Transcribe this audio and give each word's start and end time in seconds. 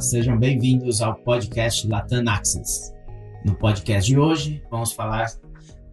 Sejam 0.00 0.38
bem-vindos 0.38 1.00
ao 1.00 1.16
podcast 1.16 1.84
Latam 1.88 2.22
Access. 2.28 2.94
No 3.44 3.56
podcast 3.56 4.08
de 4.08 4.16
hoje, 4.16 4.62
vamos 4.70 4.92
falar 4.92 5.26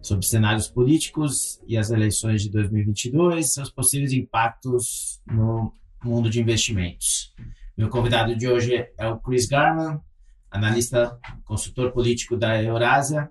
sobre 0.00 0.24
cenários 0.24 0.68
políticos 0.68 1.60
e 1.66 1.76
as 1.76 1.90
eleições 1.90 2.42
de 2.42 2.50
2022, 2.50 3.52
seus 3.52 3.68
possíveis 3.68 4.12
impactos 4.12 5.20
no 5.26 5.72
mundo 6.04 6.30
de 6.30 6.40
investimentos. 6.40 7.34
Meu 7.76 7.88
convidado 7.88 8.36
de 8.36 8.46
hoje 8.46 8.86
é 8.96 9.08
o 9.08 9.18
Chris 9.18 9.46
Garman, 9.46 10.00
analista, 10.52 11.18
consultor 11.44 11.90
político 11.90 12.36
da 12.36 12.62
Eurásia, 12.62 13.28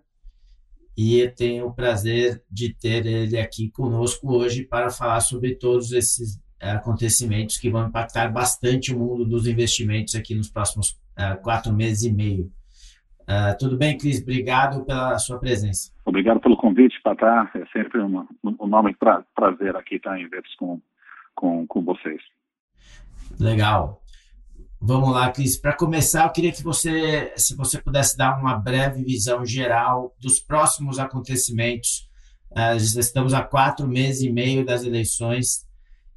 e 0.98 1.20
eu 1.20 1.34
tenho 1.34 1.68
o 1.68 1.74
prazer 1.74 2.44
de 2.52 2.74
ter 2.74 3.06
ele 3.06 3.40
aqui 3.40 3.70
conosco 3.72 4.30
hoje 4.34 4.66
para 4.66 4.90
falar 4.90 5.22
sobre 5.22 5.56
todos 5.56 5.94
esses 5.94 6.38
acontecimentos 6.62 7.58
que 7.58 7.70
vão 7.70 7.88
impactar 7.88 8.32
bastante 8.32 8.94
o 8.94 9.00
mundo 9.00 9.26
dos 9.26 9.48
investimentos 9.48 10.16
aqui 10.16 10.34
nos 10.34 10.50
próximos 10.50 10.92
uh, 11.18 11.42
quatro 11.42 11.74
meses 11.74 12.04
e 12.04 12.12
meio. 12.12 12.52
Uh, 13.24 13.58
tudo 13.58 13.78
bem, 13.78 13.98
Cris? 13.98 14.22
Obrigado 14.22 14.86
pela 14.86 15.18
sua 15.18 15.40
presença. 15.40 15.92
Obrigado 16.06 16.40
pelo 16.40 16.58
convite, 16.58 17.02
Patá. 17.04 17.50
É 17.56 17.66
sempre 17.68 18.00
um 18.02 18.26
enorme 18.62 18.96
pra, 18.96 19.24
prazer 19.36 19.76
aqui 19.76 19.96
estar 19.96 20.20
em 20.20 20.30
vez 20.30 20.44
com, 20.56 20.80
com, 21.34 21.66
com 21.66 21.84
vocês. 21.84 22.22
Legal. 23.40 24.02
Vamos 24.80 25.12
lá, 25.12 25.32
Cris. 25.32 25.60
Para 25.60 25.76
começar, 25.76 26.26
eu 26.26 26.32
queria 26.32 26.52
que 26.52 26.62
você, 26.62 27.34
se 27.36 27.56
você 27.56 27.82
pudesse 27.82 28.16
dar 28.16 28.40
uma 28.40 28.56
breve 28.56 29.04
visão 29.04 29.44
geral 29.44 30.16
dos 30.22 30.40
próximos 30.40 31.00
acontecimentos. 31.00 32.08
Uh, 32.52 32.78
estamos 32.78 33.34
a 33.34 33.42
quatro 33.42 33.88
meses 33.88 34.22
e 34.22 34.32
meio 34.32 34.64
das 34.64 34.84
eleições 34.86 35.66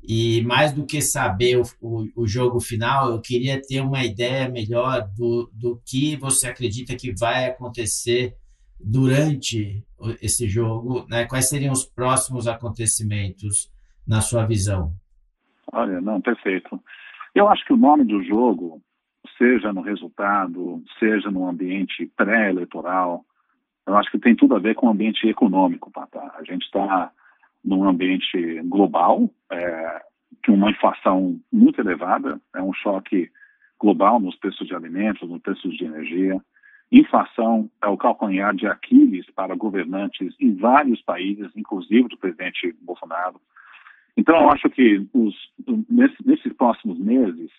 e 0.03 0.43
mais 0.43 0.73
do 0.73 0.87
que 0.87 1.01
saber 1.01 1.59
o, 1.59 1.63
o, 1.81 2.23
o, 2.23 2.27
jogo 2.27 2.61
final, 2.61 3.11
eu 3.11 3.21
queria 3.21 3.61
ter 3.61 3.81
uma 3.81 4.05
ideia 4.05 4.49
melhor 4.49 5.09
do, 5.17 5.51
do 5.53 5.81
que 5.85 6.17
você 6.17 6.49
acredita 6.49 6.97
que 6.97 7.13
vai 7.13 7.47
acontecer 7.47 8.35
durante 8.81 9.85
esse 10.23 10.47
jogo, 10.47 11.05
né? 11.09 11.27
Quais 11.27 11.49
seriam 11.49 11.73
os 11.73 11.85
próximos 11.85 12.47
acontecimentos 12.47 13.71
na 14.07 14.21
sua 14.21 14.47
visão? 14.47 14.93
Olha, 15.73 16.01
não, 16.01 16.21
perfeito. 16.21 16.81
Eu 17.35 17.49
acho 17.49 17.65
que 17.65 17.73
o 17.73 17.77
nome 17.77 18.05
do 18.05 18.23
jogo, 18.23 18.81
seja 19.37 19.73
no 19.73 19.81
resultado, 19.81 20.83
seja 20.99 21.31
no 21.31 21.47
ambiente 21.47 22.07
pré-eleitoral, 22.17 23.25
eu 23.87 23.97
acho 23.97 24.11
que 24.11 24.19
tem 24.19 24.37
tudo 24.37 24.55
a 24.55 24.59
ver 24.59 24.75
com 24.75 24.87
o 24.87 24.91
ambiente 24.91 25.27
econômico, 25.27 25.91
Patá. 25.91 26.35
A 26.39 26.45
gente 26.45 26.63
está 26.65 27.11
num 27.69 27.87
ambiente 27.87 28.63
global, 28.63 29.31
é, 29.53 30.03
com 30.45 30.53
uma 30.53 30.71
inflação 30.71 31.39
muito 31.53 31.81
elevada, 31.81 32.41
é 32.57 32.63
um 32.63 32.73
choque 32.73 33.31
global 33.79 34.19
nos 34.19 34.35
preços 34.37 34.67
de 34.67 34.75
alimentos, 34.75 35.29
nos 35.29 35.43
preços 35.43 35.77
de 35.77 35.85
energia. 35.85 36.41
Inflação 36.91 37.71
é 37.83 37.87
o 37.87 37.99
calcanhar 37.99 38.55
de 38.55 38.67
Aquiles 38.67 39.27
para 39.33 39.55
governantes 39.55 40.35
em 40.41 40.55
vários 40.57 41.03
países, 41.03 41.51
inclusive 41.55 42.09
do 42.09 42.17
presidente 42.17 42.75
Bolsonaro. 42.81 43.39
Então, 44.17 44.35
eu 44.41 44.51
acho 44.51 44.71
que 44.71 45.07
os, 45.13 45.35
nesse, 45.89 46.17
nesses 46.27 46.53
próximos 46.55 46.99
meses, 46.99 47.51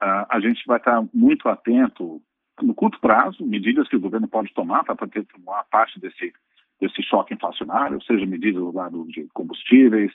uh, 0.00 0.24
a 0.30 0.38
gente 0.40 0.64
vai 0.66 0.78
estar 0.78 1.04
muito 1.12 1.48
atento, 1.48 2.22
no 2.62 2.72
curto 2.72 3.00
prazo, 3.00 3.44
medidas 3.44 3.88
que 3.88 3.96
o 3.96 4.00
governo 4.00 4.28
pode 4.28 4.54
tomar 4.54 4.84
para 4.84 4.96
uma 5.36 5.64
parte 5.64 5.98
desse 5.98 6.32
desse 6.80 7.02
choque 7.02 7.34
inflacionário, 7.34 8.02
seja 8.02 8.26
medidas 8.26 8.62
do 8.62 8.72
lado 8.72 9.06
de 9.08 9.26
combustíveis, 9.32 10.12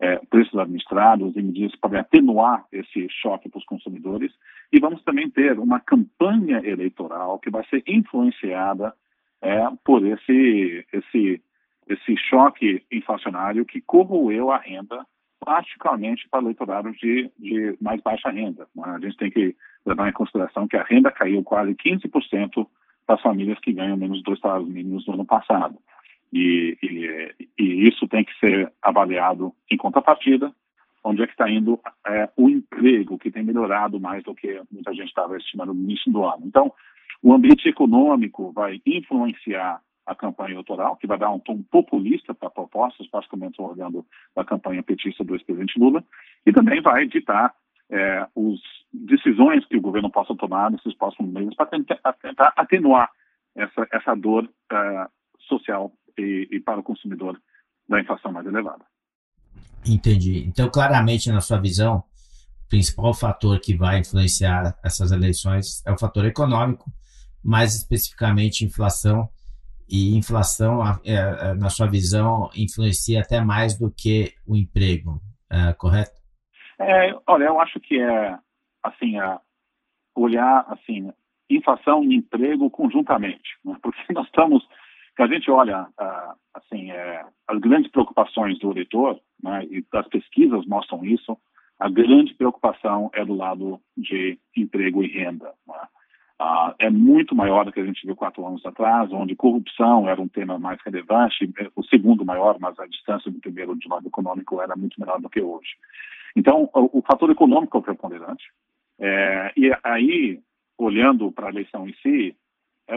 é, 0.00 0.16
preços 0.30 0.58
administrados 0.58 1.36
e 1.36 1.42
medidas 1.42 1.76
para 1.76 2.00
atenuar 2.00 2.64
esse 2.72 3.06
choque 3.10 3.48
para 3.48 3.58
os 3.58 3.64
consumidores. 3.66 4.32
E 4.72 4.80
vamos 4.80 5.02
também 5.04 5.28
ter 5.28 5.58
uma 5.58 5.78
campanha 5.78 6.60
eleitoral 6.64 7.38
que 7.38 7.50
vai 7.50 7.64
ser 7.66 7.82
influenciada 7.86 8.94
é, 9.42 9.62
por 9.84 10.04
esse, 10.06 10.86
esse, 10.92 11.42
esse 11.86 12.16
choque 12.16 12.82
inflacionário 12.90 13.64
que 13.66 13.80
corroeu 13.82 14.50
a 14.50 14.56
renda, 14.56 15.04
particularmente 15.38 16.26
para 16.30 16.40
eleitorados 16.40 16.96
de, 16.98 17.30
de 17.38 17.76
mais 17.80 18.00
baixa 18.00 18.30
renda. 18.30 18.66
A 18.82 18.98
gente 18.98 19.16
tem 19.16 19.30
que 19.30 19.54
levar 19.84 20.08
em 20.08 20.12
consideração 20.12 20.66
que 20.66 20.76
a 20.76 20.82
renda 20.82 21.10
caiu 21.10 21.42
quase 21.42 21.74
15% 21.74 22.66
para 23.06 23.16
as 23.16 23.22
famílias 23.22 23.58
que 23.58 23.72
ganham 23.72 23.96
menos 23.96 24.22
dois 24.22 24.38
salários 24.38 24.68
mínimos 24.68 25.06
no 25.06 25.14
ano 25.14 25.24
passado. 25.24 25.76
E, 26.32 26.76
e, 26.82 27.48
e, 27.58 27.88
isso 27.88 28.06
tem 28.06 28.24
que 28.24 28.38
ser 28.38 28.72
avaliado 28.80 29.52
em 29.70 29.76
contrapartida, 29.76 30.52
onde 31.02 31.22
é 31.22 31.26
que 31.26 31.32
está 31.32 31.50
indo 31.50 31.80
é, 32.06 32.28
o 32.36 32.48
emprego, 32.48 33.18
que 33.18 33.30
tem 33.30 33.42
melhorado 33.42 33.98
mais 33.98 34.22
do 34.22 34.34
que 34.34 34.60
muita 34.70 34.92
gente 34.92 35.08
estava 35.08 35.36
estimando 35.36 35.74
no 35.74 35.82
início 35.82 36.12
do 36.12 36.24
ano. 36.24 36.42
Então, 36.44 36.72
o 37.22 37.32
ambiente 37.32 37.68
econômico 37.68 38.52
vai 38.52 38.80
influenciar 38.86 39.80
a 40.06 40.14
campanha 40.14 40.52
eleitoral, 40.52 40.96
que 40.96 41.06
vai 41.06 41.18
dar 41.18 41.30
um 41.30 41.38
tom 41.38 41.62
populista 41.70 42.34
para 42.34 42.50
propostas, 42.50 43.06
particularmente 43.08 43.60
olhando 43.60 44.04
a 44.36 44.44
campanha 44.44 44.82
petista 44.82 45.22
do 45.22 45.34
ex-presidente 45.34 45.78
Lula, 45.78 46.04
e 46.44 46.52
também 46.52 46.80
vai 46.80 47.06
ditar 47.06 47.54
é, 47.90 48.18
as 48.18 48.60
decisões 48.92 49.64
que 49.66 49.76
o 49.76 49.80
governo 49.80 50.10
possa 50.10 50.34
tomar 50.34 50.70
nesses 50.70 50.94
próximos 50.94 51.32
meses 51.32 51.54
para 51.54 51.66
tentar, 51.66 52.12
tentar, 52.20 52.52
atenuar 52.56 53.10
essa, 53.54 53.86
essa 53.92 54.14
dor 54.14 54.44
uh, 54.44 55.10
social 55.40 55.92
e, 56.18 56.48
e 56.50 56.60
para 56.60 56.80
o 56.80 56.82
consumidor 56.82 57.40
da 57.88 58.00
inflação 58.00 58.32
mais 58.32 58.46
elevada. 58.46 58.84
Entendi. 59.86 60.44
Então, 60.46 60.70
claramente, 60.70 61.30
na 61.30 61.40
sua 61.40 61.58
visão, 61.58 62.04
o 62.64 62.68
principal 62.68 63.12
fator 63.14 63.58
que 63.60 63.76
vai 63.76 63.98
influenciar 63.98 64.76
essas 64.84 65.10
eleições 65.10 65.84
é 65.86 65.92
o 65.92 65.98
fator 65.98 66.24
econômico, 66.24 66.90
mais 67.42 67.74
especificamente 67.74 68.64
inflação. 68.64 69.28
E 69.88 70.16
inflação, 70.16 70.82
é, 71.04 71.14
é, 71.14 71.54
na 71.54 71.68
sua 71.68 71.88
visão, 71.88 72.48
influencia 72.54 73.20
até 73.20 73.40
mais 73.40 73.76
do 73.76 73.90
que 73.90 74.32
o 74.46 74.56
emprego, 74.56 75.20
é, 75.50 75.72
correto? 75.72 76.12
É, 76.78 77.12
olha, 77.26 77.44
eu 77.44 77.60
acho 77.60 77.80
que 77.80 78.00
é 78.00 78.38
assim, 78.84 79.16
olhar 80.14 80.64
assim 80.68 81.12
inflação 81.50 82.04
e 82.04 82.14
emprego 82.14 82.70
conjuntamente, 82.70 83.58
né? 83.64 83.76
porque 83.82 84.00
nós 84.14 84.26
estamos 84.26 84.66
a 85.22 85.26
gente 85.26 85.50
olha 85.50 85.82
uh, 85.82 86.34
assim 86.54 86.90
é, 86.90 87.24
as 87.48 87.58
grandes 87.58 87.90
preocupações 87.90 88.58
do 88.58 88.70
eleitor, 88.70 89.20
né, 89.42 89.64
e 89.64 89.84
as 89.92 90.08
pesquisas 90.08 90.66
mostram 90.66 91.04
isso, 91.04 91.36
a 91.78 91.88
grande 91.88 92.34
preocupação 92.34 93.10
é 93.14 93.24
do 93.24 93.34
lado 93.34 93.80
de 93.96 94.38
emprego 94.56 95.02
e 95.02 95.08
renda. 95.08 95.52
Né? 95.66 95.80
Uh, 96.40 96.74
é 96.78 96.90
muito 96.90 97.34
maior 97.34 97.64
do 97.64 97.72
que 97.72 97.80
a 97.80 97.84
gente 97.84 98.06
viu 98.06 98.16
quatro 98.16 98.46
anos 98.46 98.64
atrás, 98.64 99.12
onde 99.12 99.36
corrupção 99.36 100.08
era 100.08 100.20
um 100.20 100.28
tema 100.28 100.58
mais 100.58 100.78
relevante, 100.84 101.50
é, 101.58 101.68
o 101.76 101.82
segundo 101.84 102.24
maior, 102.24 102.58
mas 102.58 102.78
a 102.78 102.86
distância 102.86 103.30
do 103.30 103.40
primeiro 103.40 103.76
de 103.76 103.88
lado 103.88 104.06
econômico 104.06 104.60
era 104.60 104.76
muito 104.76 104.98
menor 104.98 105.20
do 105.20 105.28
que 105.28 105.40
hoje. 105.40 105.76
Então, 106.36 106.70
o, 106.74 106.98
o 106.98 107.02
fator 107.02 107.30
econômico 107.30 107.76
é 107.76 107.80
o 107.80 107.82
preponderante. 107.82 108.44
É, 108.98 109.52
e 109.56 109.70
aí, 109.82 110.40
olhando 110.78 111.32
para 111.32 111.48
a 111.48 111.50
eleição 111.50 111.88
em 111.88 111.94
si, 112.02 112.36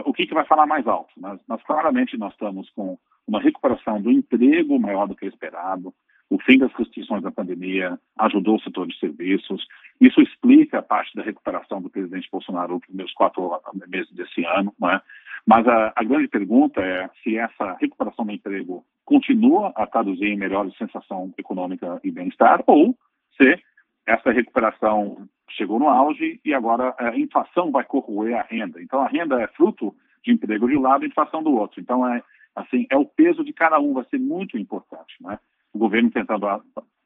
o 0.04 0.12
que, 0.12 0.26
que 0.26 0.34
vai 0.34 0.44
falar 0.44 0.66
mais 0.66 0.86
alto? 0.86 1.12
Mas, 1.16 1.40
mas, 1.46 1.62
claramente 1.62 2.16
nós 2.16 2.32
estamos 2.32 2.68
com 2.70 2.98
uma 3.26 3.40
recuperação 3.40 4.00
do 4.00 4.10
emprego 4.10 4.78
maior 4.78 5.06
do 5.06 5.16
que 5.16 5.26
esperado, 5.26 5.94
o 6.30 6.38
fim 6.40 6.58
das 6.58 6.72
restrições 6.74 7.22
da 7.22 7.30
pandemia 7.30 7.98
ajudou 8.18 8.56
o 8.56 8.60
setor 8.60 8.86
de 8.86 8.98
serviços, 8.98 9.66
isso 10.00 10.20
explica 10.20 10.78
a 10.78 10.82
parte 10.82 11.14
da 11.14 11.22
recuperação 11.22 11.80
do 11.80 11.90
presidente 11.90 12.28
Bolsonaro 12.30 12.74
nos 12.74 12.86
primeiros 12.86 13.12
quatro 13.12 13.60
meses 13.86 14.10
desse 14.12 14.44
ano, 14.44 14.74
não 14.78 14.90
é? 14.90 15.00
mas 15.46 15.66
a, 15.68 15.92
a 15.94 16.02
grande 16.02 16.28
pergunta 16.28 16.80
é 16.80 17.08
se 17.22 17.36
essa 17.36 17.76
recuperação 17.80 18.24
do 18.24 18.32
emprego 18.32 18.84
continua 19.04 19.72
a 19.76 19.86
traduzir 19.86 20.26
em 20.26 20.36
melhor 20.36 20.70
sensação 20.72 21.32
econômica 21.36 22.00
e 22.02 22.10
bem-estar, 22.10 22.62
ou 22.66 22.96
se 23.36 23.62
essa 24.06 24.30
recuperação 24.30 25.28
chegou 25.50 25.78
no 25.78 25.88
auge 25.88 26.40
e 26.44 26.54
agora 26.54 26.94
a 26.98 27.16
inflação 27.16 27.70
vai 27.70 27.84
corroer 27.84 28.38
a 28.38 28.42
renda. 28.42 28.82
Então 28.82 29.00
a 29.00 29.08
renda 29.08 29.40
é 29.40 29.46
fruto 29.48 29.94
de 30.24 30.32
emprego 30.32 30.68
de 30.68 30.76
um 30.76 30.82
lado 30.82 31.04
e 31.04 31.08
inflação 31.08 31.42
do 31.42 31.54
outro. 31.54 31.80
Então 31.80 32.06
é 32.06 32.22
assim 32.54 32.86
é 32.90 32.96
o 32.96 33.04
peso 33.04 33.44
de 33.44 33.52
cada 33.52 33.78
um 33.78 33.94
vai 33.94 34.04
ser 34.04 34.18
muito 34.18 34.56
importante, 34.58 35.14
né? 35.20 35.38
O 35.72 35.78
governo 35.78 36.10
tentando 36.10 36.46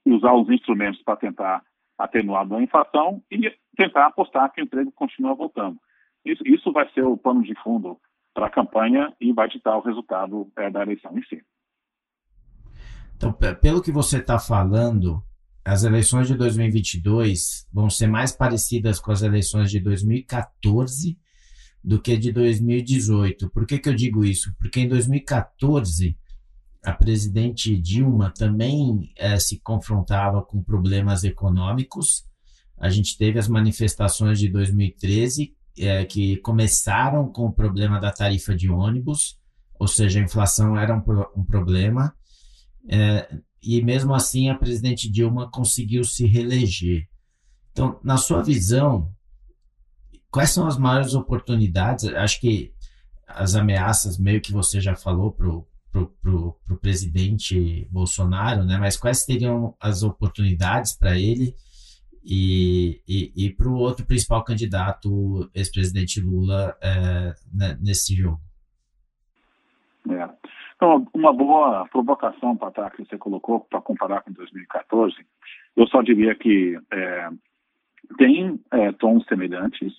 usar 0.07 0.33
os 0.35 0.49
instrumentos 0.51 1.03
para 1.03 1.17
tentar 1.17 1.63
atenuar 1.99 2.47
a 2.53 2.63
inflação 2.63 3.23
e 3.31 3.53
tentar 3.77 4.07
apostar 4.07 4.53
que 4.53 4.61
o 4.61 4.65
emprego 4.65 4.93
continua 4.93 5.35
voltando. 5.35 5.79
Isso, 6.25 6.43
isso 6.47 6.73
vai 6.73 6.89
ser 6.93 7.05
o 7.05 7.17
pano 7.17 7.43
de 7.43 7.55
fundo 7.63 7.99
para 8.33 8.47
a 8.47 8.51
campanha 8.51 9.13
e 9.21 9.33
vai 9.33 9.49
ditar 9.49 9.77
o 9.77 9.81
resultado 9.83 10.49
é, 10.57 10.71
da 10.71 10.83
eleição 10.83 11.17
em 11.19 11.23
si. 11.25 11.43
Então, 13.17 13.33
pelo 13.33 13.83
que 13.83 13.91
você 13.91 14.19
está 14.19 14.39
falando, 14.39 15.21
as 15.65 15.85
eleições 15.85 16.29
de 16.29 16.35
2022 16.35 17.67
vão 17.73 17.91
ser 17.91 18.07
mais 18.07 18.33
parecidas 18.33 18.99
com 18.99 19.13
as 19.13 19.23
eleições 19.23 19.71
de 19.71 19.81
2014 19.81 21.19
do 21.83 22.01
que 22.01 22.17
de 22.17 22.33
2018. 22.33 23.51
Por 23.51 23.67
que, 23.67 23.79
que 23.79 23.89
eu 23.89 23.95
digo 23.95 24.25
isso? 24.25 24.53
Porque 24.59 24.81
em 24.81 24.89
2014 24.89 26.17
a 26.83 26.93
presidente 26.93 27.77
Dilma 27.77 28.33
também 28.37 29.13
eh, 29.17 29.39
se 29.39 29.59
confrontava 29.61 30.43
com 30.43 30.63
problemas 30.63 31.25
econômicos, 31.25 32.29
a 32.81 32.89
gente 32.89 33.19
teve 33.19 33.39
as 33.39 33.49
manifestações 33.49 34.39
de 34.39 34.49
2013, 34.49 35.55
é, 35.79 36.05
que 36.05 36.37
começaram 36.39 37.29
com 37.29 37.47
o 37.47 37.53
problema 37.53 38.01
da 38.01 38.13
tarifa 38.13 38.55
de 38.55 38.71
ônibus, 38.71 39.39
ou 39.79 39.87
seja, 39.87 40.21
a 40.21 40.23
inflação 40.23 40.77
era 40.77 40.95
um, 40.95 41.03
um 41.41 41.45
problema, 41.45 42.15
é, 42.89 43.29
e 43.63 43.83
mesmo 43.83 44.15
assim 44.15 44.49
a 44.49 44.57
presidente 44.57 45.11
Dilma 45.11 45.51
conseguiu 45.51 46.05
se 46.05 46.27
reeleger. 46.27 47.07
Então, 47.73 47.99
na 48.03 48.17
sua 48.17 48.43
visão, 48.43 49.13
quais 50.31 50.51
são 50.51 50.67
as 50.67 50.77
maiores 50.77 51.15
oportunidades? 51.15 52.05
Acho 52.07 52.41
que 52.41 52.73
as 53.27 53.55
ameaças, 53.55 54.19
meio 54.19 54.41
que 54.41 54.53
você 54.53 54.81
já 54.81 54.97
falou 54.97 55.33
para 55.33 55.49
o 55.49 55.67
pro, 55.91 56.55
pro 56.65 56.79
presidente 56.81 57.89
Bolsonaro, 57.91 58.65
né? 58.65 58.79
mas 58.79 58.97
quais 58.97 59.25
seriam 59.25 59.75
as 59.81 60.03
oportunidades 60.03 60.93
para 60.97 61.19
ele 61.19 61.55
e, 62.23 63.03
e, 63.09 63.33
e 63.35 63.51
para 63.51 63.69
o 63.69 63.77
outro 63.77 64.05
principal 64.05 64.45
candidato, 64.45 65.51
ex-presidente 65.55 66.21
Lula, 66.21 66.77
é, 66.83 67.35
nesse 67.81 68.15
jogo? 68.15 68.41
Então, 70.79 71.09
uma 71.13 71.33
boa 71.33 71.89
provocação, 71.89 72.57
Patá, 72.57 72.89
que 72.91 73.05
você 73.05 73.19
colocou 73.19 73.59
para 73.59 73.81
comparar 73.81 74.21
com 74.21 74.31
2014, 74.31 75.17
eu 75.77 75.89
só 75.89 76.03
diria 76.03 76.37
que 76.37 76.79
é, 76.93 77.29
tem 78.17 78.61
é, 78.71 78.93
tons 78.93 79.27
semelhantes, 79.27 79.93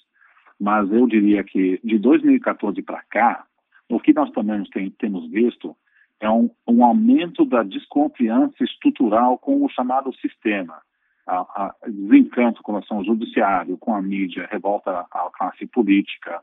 mas 0.58 0.90
eu 0.90 1.06
diria 1.06 1.44
que 1.44 1.82
de 1.84 2.00
2014 2.00 2.82
para 2.82 3.04
cá, 3.10 3.46
o 3.90 4.00
que 4.00 4.14
nós 4.14 4.32
também 4.32 4.64
tem, 4.72 4.90
temos 4.92 5.30
visto 5.30 5.76
é 6.22 6.30
um, 6.30 6.50
um, 6.66 6.86
aumento 6.86 7.44
da 7.44 7.62
desconfiança 7.62 8.64
estrutural 8.64 9.38
com 9.38 9.66
o 9.66 9.70
chamado 9.70 10.16
sistema. 10.16 10.82
A, 11.28 11.40
a 11.40 11.76
desencanto 11.86 12.64
com 12.64 12.72
relação 12.72 12.98
ao 12.98 13.06
judiciário, 13.06 13.78
com 13.78 13.94
a 13.94 14.02
mídia, 14.02 14.48
revolta 14.50 15.06
à 15.12 15.30
classe 15.38 15.68
política. 15.68 16.40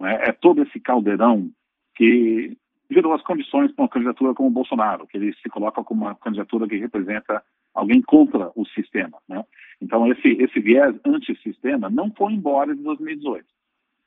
É? 0.00 0.28
é 0.28 0.32
todo 0.32 0.62
esse 0.62 0.78
caldeirão 0.78 1.50
que 1.96 2.56
gerou 2.90 3.12
as 3.12 3.22
condições 3.22 3.72
para 3.72 3.84
uma 3.84 3.88
candidatura 3.88 4.34
como 4.34 4.48
o 4.48 4.52
Bolsonaro, 4.52 5.06
que 5.06 5.16
ele 5.16 5.32
se 5.34 5.48
coloca 5.48 5.82
como 5.84 6.04
uma 6.04 6.14
candidatura 6.16 6.66
que 6.66 6.76
representa 6.76 7.42
alguém 7.74 8.02
contra 8.02 8.50
o 8.54 8.66
sistema. 8.66 9.18
Né? 9.28 9.44
Então, 9.80 10.10
esse, 10.10 10.28
esse 10.42 10.60
viés 10.60 10.94
antissistema 11.04 11.88
não 11.88 12.10
foi 12.10 12.32
embora 12.32 12.74
de 12.74 12.82
2018. 12.82 13.46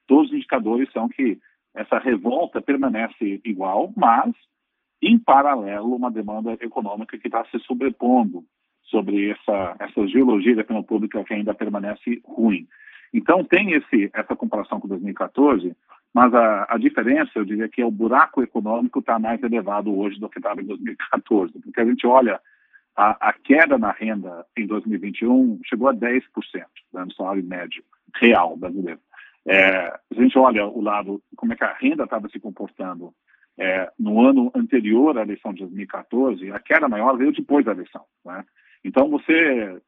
Todos 0.06 0.30
os 0.30 0.36
indicadores 0.36 0.92
são 0.92 1.08
que 1.08 1.40
essa 1.74 1.98
revolta 1.98 2.62
permanece 2.62 3.42
igual, 3.44 3.92
mas, 3.96 4.34
em 5.02 5.18
paralelo, 5.18 5.96
uma 5.96 6.12
demanda 6.12 6.54
econômica 6.62 7.18
que 7.18 7.28
está 7.28 7.44
se 7.46 7.60
sobrepondo 7.60 8.44
sobre 8.84 9.32
essa, 9.32 9.76
essa 9.80 10.08
geologia 10.08 10.56
da 10.56 10.62
opinião 10.62 10.84
pública 10.84 11.24
que 11.24 11.34
ainda 11.34 11.54
permanece 11.54 12.22
ruim. 12.26 12.68
Então, 13.14 13.44
tem 13.44 13.72
esse, 13.72 14.12
essa 14.14 14.36
comparação 14.36 14.80
com 14.80 14.88
2014, 14.88 15.76
mas 16.14 16.34
a, 16.34 16.68
a 16.70 16.78
diferença, 16.78 17.32
eu 17.36 17.46
diria 17.46 17.68
que 17.68 17.82
é 17.82 17.86
o 17.86 17.92
buraco 17.92 18.44
econômico 18.44 19.00
está 19.00 19.18
mais 19.18 19.42
elevado 19.42 19.98
hoje 19.98 20.20
do 20.20 20.30
que 20.30 20.40
estava 20.40 20.62
em 20.62 20.66
2014, 20.66 21.54
porque 21.60 21.82
a 21.82 21.86
gente 21.86 22.06
olha 22.06 22.40
a, 22.96 23.30
a, 23.30 23.34
queda 23.34 23.78
na 23.78 23.92
renda 23.92 24.46
em 24.56 24.68
2021 24.68 25.60
chegou 25.66 25.88
a 25.88 25.94
10% 25.94 26.22
né, 26.94 27.06
no 27.06 27.14
salário 27.14 27.44
médio 27.44 27.84
real 28.16 28.56
brasileiro. 28.56 29.00
É, 29.46 29.88
a 29.88 30.22
gente 30.22 30.38
olha 30.38 30.66
o 30.68 30.80
lado, 30.80 31.22
como 31.36 31.54
é 31.54 31.56
que 31.56 31.64
a 31.64 31.74
renda 31.74 32.04
estava 32.04 32.30
se 32.30 32.40
comportando 32.40 33.14
é, 33.58 33.92
no 34.00 34.22
ano 34.22 34.52
anterior 34.56 35.18
à 35.18 35.22
eleição 35.22 35.54
de 35.54 35.62
2014, 35.62 36.52
a 36.52 36.60
queda 36.60 36.88
maior 36.88 37.18
veio 37.18 37.32
depois 37.32 37.66
da 37.66 37.72
eleição. 37.72 38.04
Né? 38.26 38.44
Então, 38.84 39.10
você, 39.10 39.80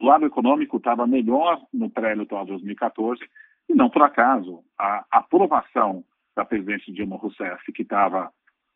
o 0.00 0.06
lado 0.06 0.26
econômico 0.26 0.76
estava 0.76 1.06
melhor 1.06 1.60
no 1.72 1.90
pré-eleitoral 1.90 2.44
de 2.44 2.52
2014, 2.52 3.20
e 3.68 3.74
não 3.74 3.88
por 3.88 4.02
acaso, 4.02 4.62
a 4.78 5.04
aprovação 5.10 6.04
da 6.36 6.44
presidente 6.44 6.92
Dilma 6.92 7.16
Rousseff, 7.16 7.72
que 7.72 7.82
estava 7.82 8.30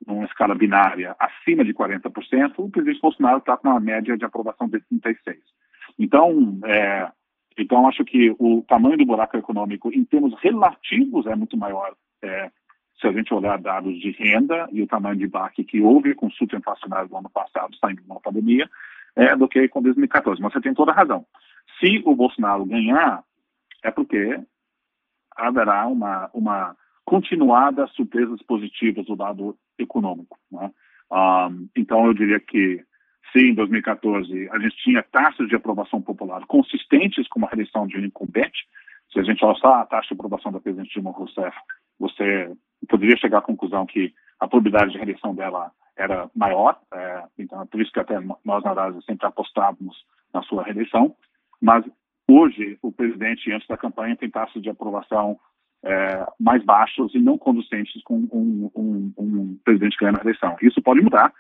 numa 0.07 0.25
escala 0.25 0.55
binária 0.55 1.17
acima 1.19 1.65
de 1.65 1.73
40%, 1.73 2.55
o 2.59 2.71
presidente 2.71 3.01
Bolsonaro 3.01 3.39
está 3.39 3.57
com 3.57 3.69
uma 3.69 3.81
média 3.81 4.17
de 4.17 4.25
aprovação 4.25 4.69
de 4.69 4.79
36%. 4.93 5.39
Então, 5.99 6.59
é, 6.65 7.11
então 7.59 7.89
acho 7.89 8.05
que 8.05 8.35
o 8.39 8.63
tamanho 8.69 8.99
do 8.99 9.07
buraco 9.07 9.37
econômico, 9.37 9.91
em 9.93 10.05
termos 10.05 10.35
relativos, 10.41 11.27
é 11.27 11.35
muito 11.35 11.57
maior 11.57 11.95
é, 12.23 12.51
se 13.01 13.07
a 13.07 13.13
gente 13.13 13.33
olhar 13.33 13.59
dados 13.59 13.99
de 13.99 14.11
renda 14.11 14.69
e 14.73 14.83
o 14.83 14.87
tamanho 14.87 15.17
de 15.17 15.27
baque 15.27 15.65
que 15.65 15.81
houve 15.81 16.15
com 16.15 16.27
o 16.27 16.33
surto 16.33 16.57
inflacionário 16.57 17.09
do 17.09 17.17
ano 17.17 17.31
passado, 17.31 17.77
saindo 17.77 18.03
de 18.03 18.07
uma 18.07 18.21
pandemia, 18.21 18.69
é, 19.15 19.35
do 19.37 19.49
que 19.49 19.69
com 19.69 19.83
2014. 19.83 20.41
Mas 20.41 20.53
você 20.53 20.61
tem 20.61 20.75
toda 20.75 20.93
a 20.93 20.95
razão. 20.95 21.25
Se 21.79 22.03
o 22.05 22.15
Bolsonaro 22.15 22.65
ganhar, 22.65 23.23
é 23.83 23.91
porque 23.91 24.41
haverá 25.37 25.87
uma, 25.87 26.31
uma 26.33 26.77
continuada 27.05 27.87
surpresas 27.89 28.43
positivas 28.43 29.07
do 29.07 29.17
lado 29.17 29.57
econômico. 29.79 30.39
Né? 30.51 30.71
Um, 31.11 31.69
então, 31.77 32.07
eu 32.07 32.15
diria 32.15 32.41
que 32.41 32.85
se 33.33 33.39
em 33.41 33.55
2014 33.55 34.49
a 34.51 34.59
gente 34.59 34.77
tinha 34.79 35.03
taxas 35.03 35.49
de 35.49 35.55
aprovação 35.55 36.01
popular 36.01 36.45
consistentes 36.47 37.29
com 37.29 37.39
uma 37.39 37.49
reeleição 37.49 37.87
de 37.87 37.99
um 37.99 38.05
incumbente, 38.05 38.67
se 39.13 39.21
a 39.21 39.23
gente 39.23 39.45
olhar 39.45 39.81
a 39.81 39.87
taxa 39.87 40.09
de 40.09 40.15
aprovação 40.15 40.53
da 40.53 40.61
presidente 40.61 40.93
Dilma 40.93 41.13
Rousseff, 41.13 41.57
você 41.99 42.51
poderia 42.89 43.17
chegar 43.17 43.39
à 43.39 43.43
conclusão 43.43 43.87
que 43.87 44.13
a 44.39 44.49
probabilidade 44.49 44.93
de 44.93 44.99
reeleição 44.99 45.35
dela 45.35 45.71
era 45.97 46.29
maior, 46.35 46.79
é, 46.93 47.25
então 47.39 47.63
é 47.63 47.65
por 47.65 47.81
isso 47.81 47.91
que 47.91 48.01
até 48.01 48.21
nós 48.45 48.63
na 48.63 48.71
Arasa 48.71 49.01
sempre 49.03 49.27
apostávamos 49.27 49.97
na 50.33 50.43
sua 50.43 50.63
reeleição, 50.63 51.17
mas 51.61 51.85
hoje 52.29 52.79
o 52.83 52.93
presidente, 52.93 53.51
antes 53.53 53.69
da 53.69 53.77
campanha, 53.77 54.17
tem 54.17 54.31
taxas 54.31 54.63
de 54.63 54.69
aprovação 54.69 55.39
é, 55.85 56.27
mais 56.39 56.65
baixos 56.65 57.15
e 57.15 57.19
não 57.19 57.39
conducentes 57.39 58.03
com 58.03 58.17
um, 58.33 58.71
um, 58.75 59.13
um 59.17 59.59
presidente 59.65 59.97
ganhando 59.99 60.19
a 60.19 60.23
eleição. 60.23 60.57
Isso 60.61 60.83
pode 60.83 61.01
mudar 61.01 61.33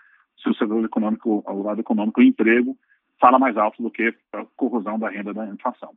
se 0.43 0.49
o 0.49 0.55
setor 0.55 0.85
econômico, 0.85 1.43
o 1.47 1.63
lado 1.63 1.81
econômico, 1.81 2.21
o 2.21 2.25
emprego, 2.25 2.77
fala 3.21 3.39
mais 3.39 3.57
alto 3.57 3.83
do 3.83 3.91
que 3.91 4.15
a 4.33 4.45
corrosão 4.57 4.99
da 4.99 5.09
renda 5.09 5.33
da 5.33 5.47
inflação. 5.47 5.91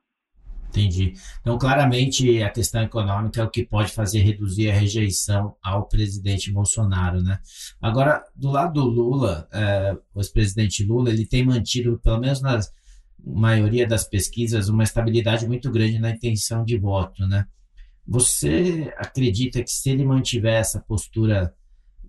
Entendi. 0.70 1.14
Então, 1.42 1.58
claramente, 1.58 2.44
a 2.44 2.50
questão 2.50 2.84
econômica 2.84 3.42
é 3.42 3.44
o 3.44 3.50
que 3.50 3.66
pode 3.66 3.92
fazer 3.92 4.20
reduzir 4.20 4.70
a 4.70 4.74
rejeição 4.74 5.56
ao 5.64 5.88
presidente 5.88 6.52
Bolsonaro, 6.52 7.24
né? 7.24 7.40
Agora, 7.82 8.24
do 8.36 8.52
lado 8.52 8.74
do 8.74 8.88
Lula, 8.88 9.48
é, 9.52 9.98
o 10.14 10.20
ex-presidente 10.20 10.86
Lula, 10.86 11.10
ele 11.10 11.26
tem 11.26 11.44
mantido, 11.44 12.00
pelo 12.04 12.20
menos 12.20 12.42
na 12.42 12.60
maioria 13.26 13.88
das 13.88 14.08
pesquisas, 14.08 14.70
uma 14.70 14.84
estabilidade 14.84 15.48
muito 15.48 15.72
grande 15.72 16.00
na 16.00 16.12
intenção 16.12 16.64
de 16.64 16.78
voto, 16.78 17.28
né? 17.28 17.46
Você 18.08 18.94
acredita 18.98 19.62
que 19.62 19.70
se 19.70 19.92
ele 19.92 20.06
mantiver 20.06 20.56
essa 20.56 20.82
postura 20.82 21.54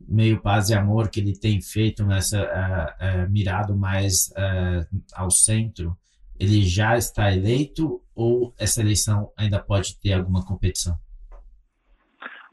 meio 0.08 0.40
paz 0.40 0.70
e 0.70 0.74
amor 0.74 1.10
que 1.10 1.20
ele 1.20 1.38
tem 1.38 1.60
feito 1.60 2.04
nessa 2.04 2.40
uh, 2.40 3.26
uh, 3.26 3.30
mirado 3.30 3.76
mais 3.76 4.28
uh, 4.30 5.02
ao 5.14 5.30
centro, 5.30 5.94
ele 6.38 6.62
já 6.62 6.96
está 6.96 7.30
eleito 7.30 8.00
ou 8.14 8.54
essa 8.58 8.80
eleição 8.80 9.30
ainda 9.36 9.60
pode 9.60 10.00
ter 10.00 10.14
alguma 10.14 10.44
competição? 10.44 10.94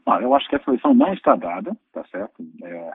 Ah, 0.06 0.20
eu 0.20 0.34
acho 0.34 0.48
que 0.48 0.56
essa 0.56 0.70
eleição 0.70 0.94
não 0.94 1.12
está 1.14 1.34
dada, 1.34 1.76
tá 1.92 2.04
certo? 2.10 2.46
É, 2.62 2.90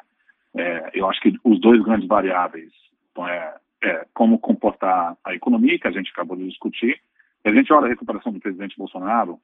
é, 0.56 0.92
eu 0.94 1.10
acho 1.10 1.20
que 1.22 1.34
os 1.44 1.60
dois 1.60 1.84
grandes 1.84 2.08
variáveis 2.08 2.72
então, 3.14 3.28
é, 3.28 3.56
é, 3.84 4.06
como 4.14 4.40
comportar 4.40 5.18
a 5.24 5.34
economia, 5.36 5.78
que 5.78 5.88
a 5.88 5.92
gente 5.92 6.12
acabou 6.12 6.38
de 6.38 6.48
discutir. 6.48 7.00
A 7.44 7.52
gente 7.52 7.72
olha 7.74 7.86
a 7.86 7.90
recuperação 7.90 8.32
do 8.32 8.40
presidente 8.40 8.78
Bolsonaro, 8.78 9.40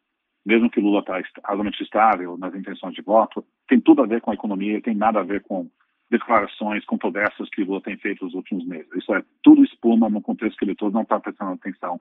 mesmo 0.45 0.69
que 0.69 0.79
Lula 0.79 1.01
está 1.01 1.13
razoavelmente 1.43 1.83
estável 1.83 2.37
nas 2.37 2.55
intenções 2.55 2.95
de 2.95 3.01
voto, 3.01 3.45
tem 3.67 3.79
tudo 3.79 4.01
a 4.01 4.07
ver 4.07 4.21
com 4.21 4.31
a 4.31 4.33
economia, 4.33 4.81
tem 4.81 4.95
nada 4.95 5.19
a 5.19 5.23
ver 5.23 5.43
com 5.43 5.69
declarações 6.09 6.85
controversas 6.85 7.49
que 7.49 7.63
Lula 7.63 7.81
tem 7.81 7.97
feito 7.97 8.23
nos 8.23 8.33
últimos 8.33 8.65
meses. 8.65 8.89
Isso 8.95 9.13
é 9.13 9.21
tudo 9.43 9.63
espuma 9.63 10.09
no 10.09 10.21
contexto 10.21 10.57
que 10.57 10.65
ele 10.65 10.75
todo 10.75 10.93
não 10.93 11.01
está 11.03 11.19
prestando 11.19 11.51
atenção 11.51 11.99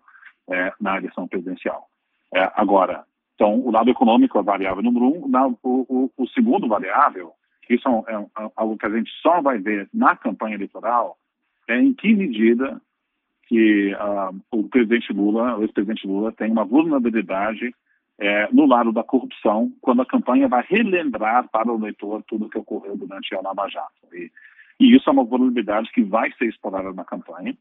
é, 0.49 0.73
na 0.81 0.97
eleição 0.97 1.27
presidencial. 1.27 1.89
É, 2.33 2.51
agora, 2.55 3.05
então, 3.35 3.55
o 3.61 3.71
lado 3.71 3.91
econômico 3.91 4.39
é 4.39 4.41
a 4.41 4.45
variável 4.45 4.83
número 4.83 5.07
um. 5.07 5.29
Na, 5.29 5.47
o, 5.47 5.57
o, 5.63 6.11
o, 6.17 6.29
segundo 6.29 6.67
variável, 6.67 7.33
que 7.63 7.75
isso 7.75 7.89
é, 8.09 8.15
é, 8.15 8.51
algo 8.57 8.77
que 8.77 8.87
a 8.87 8.91
gente 8.91 9.11
só 9.23 9.41
vai 9.41 9.59
ver 9.59 9.89
na 9.93 10.17
campanha 10.17 10.57
eleitoral, 10.57 11.17
é 11.69 11.79
em 11.79 11.93
que 11.93 12.15
medida 12.15 12.81
que 13.47 13.95
uh, 13.95 14.37
o 14.51 14.69
presidente 14.69 15.13
Lula, 15.13 15.57
o 15.57 15.63
ex-presidente 15.63 16.07
Lula, 16.07 16.33
tem 16.33 16.51
uma 16.51 16.65
vulnerabilidade 16.65 17.75
é, 18.19 18.49
no 18.53 18.67
lado 18.67 18.93
da 18.93 19.05
corrupção, 19.05 19.73
quando 19.81 20.03
a 20.03 20.07
campanha 20.07 20.49
vai 20.49 20.65
relembrar 20.69 21.49
para 21.49 21.73
o 21.73 21.79
eleitor 21.79 22.23
tudo 22.27 22.47
o 22.47 22.51
que 22.51 22.59
ocorreu 22.59 22.97
durante 22.97 23.35
a 23.35 23.41
Lava 23.41 23.69
Jato. 23.69 23.93
E, 24.13 24.31
e, 24.81 24.97
isso 24.97 25.09
é 25.09 25.13
uma 25.13 25.25
vulnerabilidade 25.25 25.91
que 25.93 26.03
vai 26.03 26.33
ser 26.33 26.47
explorada 26.47 26.93
na 26.93 27.05
campanha. 27.05 27.57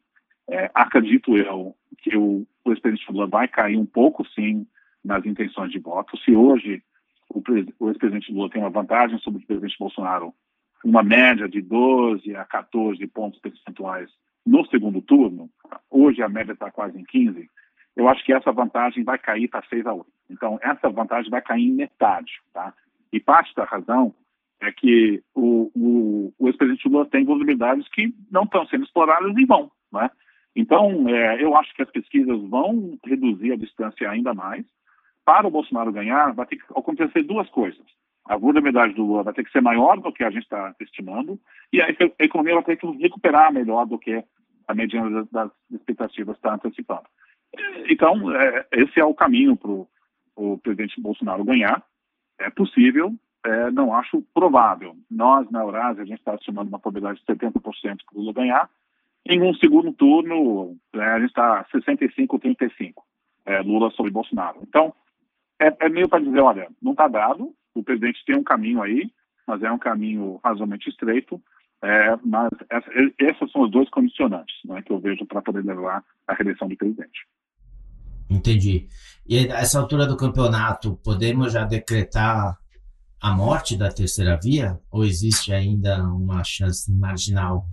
É, 0.49 0.71
acredito 0.73 1.37
eu 1.37 1.75
que 1.99 2.17
o, 2.17 2.45
o 2.65 2.71
ex-presidente 2.71 3.11
Lula 3.11 3.27
vai 3.27 3.47
cair 3.47 3.77
um 3.77 3.85
pouco, 3.85 4.27
sim, 4.29 4.65
nas 5.05 5.25
intenções 5.25 5.71
de 5.71 5.79
voto. 5.79 6.17
Se 6.17 6.35
hoje 6.35 6.81
o, 7.29 7.41
o 7.79 7.89
ex-presidente 7.89 8.31
Lula 8.31 8.49
tem 8.49 8.61
uma 8.61 8.69
vantagem 8.69 9.19
sobre 9.19 9.43
o 9.43 9.45
presidente 9.45 9.77
Bolsonaro, 9.79 10.33
uma 10.83 11.03
média 11.03 11.47
de 11.47 11.61
12 11.61 12.35
a 12.35 12.45
14 12.45 13.05
pontos 13.07 13.39
percentuais 13.39 14.09
no 14.47 14.65
segundo 14.67 15.01
turno, 15.01 15.49
hoje 15.91 16.23
a 16.23 16.29
média 16.29 16.53
está 16.53 16.71
quase 16.71 16.97
em 16.97 17.03
15, 17.03 17.49
eu 17.97 18.07
acho 18.07 18.23
que 18.23 18.31
essa 18.31 18.51
vantagem 18.51 19.03
vai 19.03 19.17
cair 19.17 19.49
para 19.49 19.65
6 19.67 19.85
a 19.85 19.93
8. 19.93 20.05
Então, 20.29 20.57
essa 20.61 20.89
vantagem 20.89 21.29
vai 21.29 21.41
cair 21.41 21.67
em 21.67 21.73
metade. 21.73 22.31
Tá? 22.53 22.73
E 23.11 23.19
parte 23.19 23.53
da 23.55 23.65
razão 23.65 24.13
é 24.61 24.71
que 24.71 25.21
o, 25.35 25.71
o, 25.75 26.33
o 26.39 26.47
ex-presidente 26.47 26.87
Lula 26.87 27.05
tem 27.07 27.25
vulnerabilidades 27.25 27.87
que 27.89 28.13
não 28.31 28.43
estão 28.43 28.65
sendo 28.67 28.85
exploradas 28.85 29.35
e 29.35 29.45
vão. 29.45 29.69
Né? 29.91 30.09
Então, 30.55 31.09
é, 31.09 31.43
eu 31.43 31.55
acho 31.55 31.73
que 31.75 31.81
as 31.81 31.91
pesquisas 31.91 32.39
vão 32.47 32.97
reduzir 33.03 33.51
a 33.51 33.57
distância 33.57 34.09
ainda 34.09 34.33
mais. 34.33 34.65
Para 35.25 35.47
o 35.47 35.51
Bolsonaro 35.51 35.91
ganhar, 35.91 36.33
vai 36.33 36.45
ter 36.45 36.55
que 36.55 36.63
acontecer 36.69 37.23
duas 37.23 37.49
coisas. 37.49 37.85
A 38.27 38.37
vulnerabilidade 38.37 38.93
do 38.93 39.05
Lula 39.05 39.23
vai 39.23 39.33
ter 39.33 39.43
que 39.43 39.51
ser 39.51 39.61
maior 39.61 39.99
do 39.99 40.11
que 40.11 40.23
a 40.23 40.29
gente 40.29 40.43
está 40.43 40.73
estimando, 40.79 41.39
e 41.71 41.81
a 41.81 41.87
economia 42.19 42.55
vai 42.55 42.63
ter 42.63 42.77
que 42.77 42.87
recuperar 42.97 43.53
melhor 43.53 43.85
do 43.85 43.97
que 43.97 44.23
a 44.67 44.73
mediana 44.73 45.27
das 45.31 45.49
expectativas 45.71 46.35
está 46.35 46.53
antecipando. 46.53 47.07
Então, 47.89 48.35
é, 48.35 48.65
esse 48.73 48.99
é 48.99 49.05
o 49.05 49.13
caminho 49.13 49.55
para 49.55 49.71
o 50.35 50.57
presidente 50.57 50.99
Bolsonaro 50.99 51.43
ganhar. 51.43 51.81
É 52.37 52.49
possível, 52.49 53.13
é, 53.45 53.71
não 53.71 53.93
acho 53.93 54.21
provável. 54.33 54.95
Nós, 55.09 55.49
na 55.49 55.61
Eurásia, 55.61 56.03
a 56.03 56.05
gente 56.05 56.19
está 56.19 56.35
estimando 56.35 56.67
uma 56.67 56.79
probabilidade 56.79 57.19
de 57.19 57.25
70% 57.25 57.61
para 57.61 57.95
o 58.13 58.19
Lula 58.19 58.33
ganhar. 58.33 58.69
Em 59.25 59.41
um 59.41 59.53
segundo 59.55 59.91
turno, 59.93 60.77
é, 60.93 60.99
a 60.99 61.19
gente 61.19 61.29
está 61.29 61.65
65-35, 61.73 62.93
é, 63.45 63.59
Lula 63.61 63.89
sobre 63.91 64.11
Bolsonaro. 64.11 64.59
Então, 64.63 64.93
é, 65.59 65.75
é 65.79 65.89
meio 65.89 66.07
para 66.07 66.23
dizer, 66.23 66.39
olha, 66.39 66.67
não 66.81 66.91
está 66.91 67.07
dado, 67.07 67.53
o 67.79 67.83
presidente 67.83 68.23
tem 68.25 68.35
um 68.35 68.43
caminho 68.43 68.81
aí, 68.81 69.09
mas 69.47 69.61
é 69.63 69.71
um 69.71 69.77
caminho 69.77 70.39
razoavelmente 70.43 70.89
estreito, 70.89 71.41
é, 71.81 72.15
mas 72.25 72.49
essa, 72.69 72.89
esses 73.19 73.51
são 73.51 73.61
os 73.61 73.71
dois 73.71 73.89
condicionantes 73.89 74.55
né, 74.65 74.81
que 74.81 74.91
eu 74.91 74.99
vejo 74.99 75.25
para 75.25 75.41
poder 75.41 75.63
levar 75.63 76.03
à 76.27 76.33
reeleição 76.33 76.67
do 76.67 76.75
presidente. 76.75 77.27
Entendi. 78.29 78.87
E 79.27 79.47
essa 79.47 79.79
altura 79.79 80.05
do 80.05 80.17
campeonato, 80.17 80.97
podemos 81.03 81.53
já 81.53 81.63
decretar 81.63 82.57
a 83.21 83.31
morte 83.31 83.77
da 83.77 83.89
terceira 83.89 84.37
via? 84.41 84.79
Ou 84.91 85.03
existe 85.03 85.53
ainda 85.53 86.03
uma 86.03 86.43
chance 86.43 86.91
marginal 86.91 87.65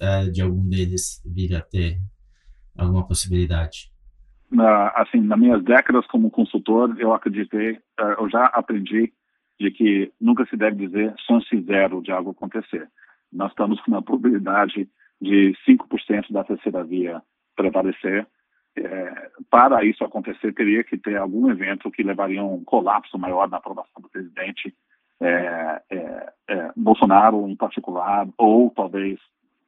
uh, 0.00 0.30
de 0.30 0.40
algum 0.40 0.66
deles 0.68 1.22
vir 1.24 1.54
a 1.54 1.60
ter 1.60 1.98
alguma 2.76 3.06
possibilidade? 3.06 3.90
Uh, 4.52 4.90
assim, 4.94 5.20
nas 5.20 5.38
minhas 5.38 5.62
décadas 5.62 6.06
como 6.06 6.30
consultor, 6.30 6.96
eu 6.98 7.12
acreditei, 7.12 7.72
uh, 7.72 8.14
eu 8.18 8.30
já 8.30 8.46
aprendi 8.46 9.12
de 9.58 9.70
que 9.70 10.12
nunca 10.20 10.46
se 10.46 10.56
deve 10.56 10.86
dizer 10.86 11.14
chance 11.26 11.60
zero 11.62 12.00
de 12.00 12.12
algo 12.12 12.30
acontecer. 12.30 12.88
Nós 13.32 13.50
estamos 13.50 13.80
com 13.80 13.90
uma 13.90 14.02
probabilidade 14.02 14.88
de 15.20 15.54
5% 15.66 16.30
da 16.30 16.44
terceira 16.44 16.84
via 16.84 17.20
prevalecer. 17.56 18.26
É, 18.76 19.30
para 19.50 19.84
isso 19.84 20.04
acontecer, 20.04 20.54
teria 20.54 20.84
que 20.84 20.96
ter 20.96 21.16
algum 21.16 21.50
evento 21.50 21.90
que 21.90 22.02
levaria 22.02 22.40
a 22.40 22.44
um 22.44 22.62
colapso 22.62 23.18
maior 23.18 23.48
na 23.48 23.56
aprovação 23.56 24.00
do 24.00 24.08
presidente 24.08 24.72
é, 25.20 25.82
é, 25.90 26.32
é 26.48 26.72
Bolsonaro, 26.76 27.48
em 27.48 27.56
particular, 27.56 28.28
ou 28.36 28.70
talvez 28.70 29.18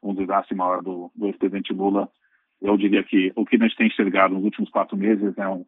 um 0.00 0.14
desastre 0.14 0.56
maior 0.56 0.82
do, 0.82 1.10
do 1.14 1.26
ex-presidente 1.26 1.72
Lula. 1.72 2.08
Eu 2.62 2.76
diria 2.76 3.02
que 3.02 3.32
o 3.34 3.44
que 3.44 3.58
nós 3.58 3.74
temos 3.74 3.92
enxergado 3.92 4.34
nos 4.34 4.44
últimos 4.44 4.70
quatro 4.70 4.96
meses 4.96 5.36
é 5.36 5.48
um, 5.48 5.64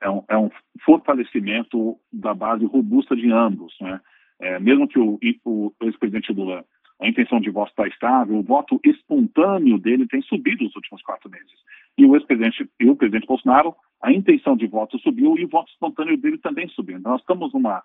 é 0.00 0.10
um, 0.10 0.22
é 0.28 0.36
um 0.36 0.50
fortalecimento 0.84 1.98
da 2.12 2.34
base 2.34 2.64
robusta 2.64 3.16
de 3.16 3.30
ambos. 3.30 3.74
Né? 3.80 4.00
É, 4.40 4.58
mesmo 4.58 4.88
que 4.88 4.98
o, 4.98 5.18
o 5.44 5.72
ex-presidente 5.82 6.32
Lula 6.32 6.64
a 7.00 7.08
intenção 7.08 7.40
de 7.40 7.50
voto 7.50 7.70
está 7.70 7.86
estável, 7.86 8.36
o 8.36 8.42
voto 8.42 8.80
espontâneo 8.84 9.78
dele 9.78 10.06
tem 10.06 10.22
subido 10.22 10.64
nos 10.64 10.74
últimos 10.76 11.02
quatro 11.02 11.28
meses. 11.28 11.52
E 11.98 12.06
o 12.06 12.14
ex-presidente 12.14 12.68
e 12.80 12.88
o 12.88 12.96
presidente 12.96 13.26
Bolsonaro, 13.26 13.74
a 14.00 14.12
intenção 14.12 14.56
de 14.56 14.66
voto 14.66 14.98
subiu 15.00 15.36
e 15.36 15.44
o 15.44 15.48
voto 15.48 15.70
espontâneo 15.72 16.16
dele 16.16 16.38
também 16.38 16.68
subiu. 16.68 16.98
Então, 16.98 17.12
nós 17.12 17.20
estamos 17.20 17.52
numa 17.52 17.82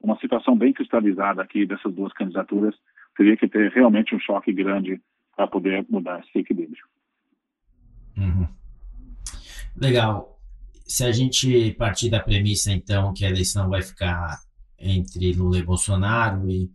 uma 0.00 0.18
situação 0.18 0.56
bem 0.56 0.72
cristalizada 0.72 1.42
aqui 1.42 1.66
dessas 1.66 1.92
duas 1.92 2.12
candidaturas. 2.12 2.74
Teria 3.16 3.36
que 3.36 3.48
ter 3.48 3.70
realmente 3.70 4.14
um 4.14 4.20
choque 4.20 4.52
grande 4.52 5.00
para 5.36 5.46
poder 5.46 5.84
mudar 5.90 6.20
esse 6.20 6.38
equilíbrio. 6.38 6.84
Uhum. 8.16 8.48
Legal. 9.76 10.39
Se 10.90 11.04
a 11.04 11.12
gente 11.12 11.70
partir 11.74 12.10
da 12.10 12.18
premissa, 12.18 12.72
então, 12.72 13.14
que 13.14 13.24
a 13.24 13.30
eleição 13.30 13.68
vai 13.68 13.80
ficar 13.80 14.40
entre 14.76 15.32
Lula 15.32 15.56
e 15.56 15.62
Bolsonaro 15.62 16.50
e 16.50 16.68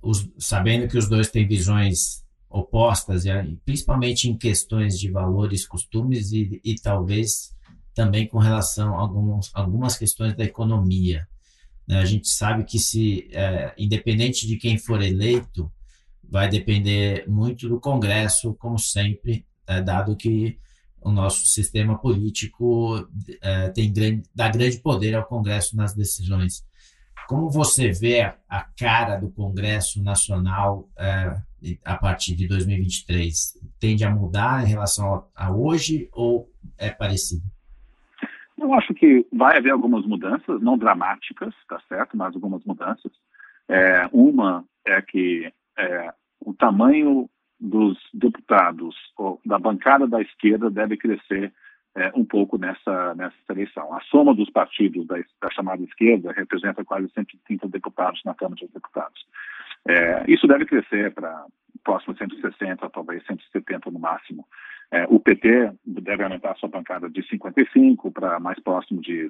os, 0.00 0.30
sabendo 0.38 0.86
que 0.86 0.96
os 0.96 1.08
dois 1.08 1.28
têm 1.28 1.44
visões 1.44 2.24
opostas, 2.48 3.26
e, 3.26 3.30
principalmente 3.64 4.28
em 4.28 4.38
questões 4.38 4.96
de 4.96 5.10
valores, 5.10 5.66
costumes 5.66 6.30
e, 6.30 6.60
e 6.64 6.76
talvez 6.76 7.52
também 7.92 8.28
com 8.28 8.38
relação 8.38 8.94
a 8.94 9.00
alguns, 9.00 9.50
algumas 9.52 9.98
questões 9.98 10.36
da 10.36 10.44
economia. 10.44 11.26
Né? 11.84 11.98
A 11.98 12.04
gente 12.04 12.28
sabe 12.28 12.62
que 12.62 12.78
se, 12.78 13.28
é, 13.32 13.74
independente 13.76 14.46
de 14.46 14.56
quem 14.56 14.78
for 14.78 15.02
eleito, 15.02 15.68
vai 16.22 16.48
depender 16.48 17.28
muito 17.28 17.68
do 17.68 17.80
Congresso, 17.80 18.54
como 18.54 18.78
sempre, 18.78 19.44
é, 19.66 19.82
dado 19.82 20.14
que 20.14 20.60
o 21.08 21.12
nosso 21.12 21.46
sistema 21.46 21.98
político 21.98 23.08
é, 23.42 23.70
tem 23.70 23.92
grande, 23.92 24.22
dá 24.34 24.48
grande 24.48 24.80
poder 24.80 25.14
ao 25.14 25.24
Congresso 25.24 25.76
nas 25.76 25.94
decisões. 25.94 26.66
Como 27.26 27.50
você 27.50 27.90
vê 27.90 28.22
a 28.48 28.64
cara 28.78 29.16
do 29.16 29.30
Congresso 29.30 30.02
Nacional 30.02 30.88
é, 30.98 31.36
a 31.84 31.96
partir 31.96 32.34
de 32.34 32.48
2023? 32.48 33.58
Tende 33.78 34.04
a 34.04 34.10
mudar 34.10 34.64
em 34.64 34.68
relação 34.68 35.26
a, 35.34 35.52
hoje 35.52 36.08
ou 36.12 36.50
é 36.78 36.90
parecido? 36.90 37.42
Eu 38.56 38.72
acho 38.74 38.92
que 38.94 39.26
vai 39.32 39.56
haver 39.56 39.70
algumas 39.70 40.04
mudanças, 40.06 40.60
não 40.60 40.76
dramáticas, 40.76 41.54
tá 41.68 41.80
certo, 41.88 42.16
mas 42.16 42.34
algumas 42.34 42.64
mudanças. 42.64 43.12
É, 43.68 44.08
uma 44.12 44.64
é 44.86 45.00
que 45.02 45.52
é, 45.78 46.12
o 46.40 46.54
tamanho 46.54 47.28
dos 47.60 47.98
deputados 48.14 48.94
da 49.44 49.58
bancada 49.58 50.06
da 50.06 50.20
esquerda 50.22 50.70
deve 50.70 50.96
crescer 50.96 51.52
é, 51.96 52.12
um 52.14 52.24
pouco 52.24 52.56
nessa, 52.58 53.14
nessa 53.14 53.36
eleição. 53.50 53.92
A 53.92 54.00
soma 54.02 54.34
dos 54.34 54.50
partidos 54.50 55.06
da, 55.06 55.16
da, 55.40 55.50
chamada 55.50 55.82
esquerda 55.82 56.32
representa 56.32 56.84
quase 56.84 57.08
130 57.12 57.68
deputados 57.68 58.22
na 58.24 58.34
Câmara 58.34 58.60
dos 58.60 58.70
Deputados. 58.70 59.26
É, 59.86 60.24
isso 60.28 60.46
deve 60.46 60.64
crescer 60.66 61.12
para 61.12 61.46
próximo 61.82 62.16
160, 62.16 62.88
talvez 62.90 63.24
170 63.26 63.90
no 63.90 63.98
máximo. 63.98 64.46
É, 64.90 65.06
o 65.08 65.18
PT 65.18 65.72
deve 65.84 66.22
aumentar 66.22 66.56
sua 66.56 66.68
bancada 66.68 67.08
de 67.10 67.26
55 67.28 68.10
para 68.10 68.38
mais 68.38 68.58
próximo 68.60 69.00
de 69.00 69.28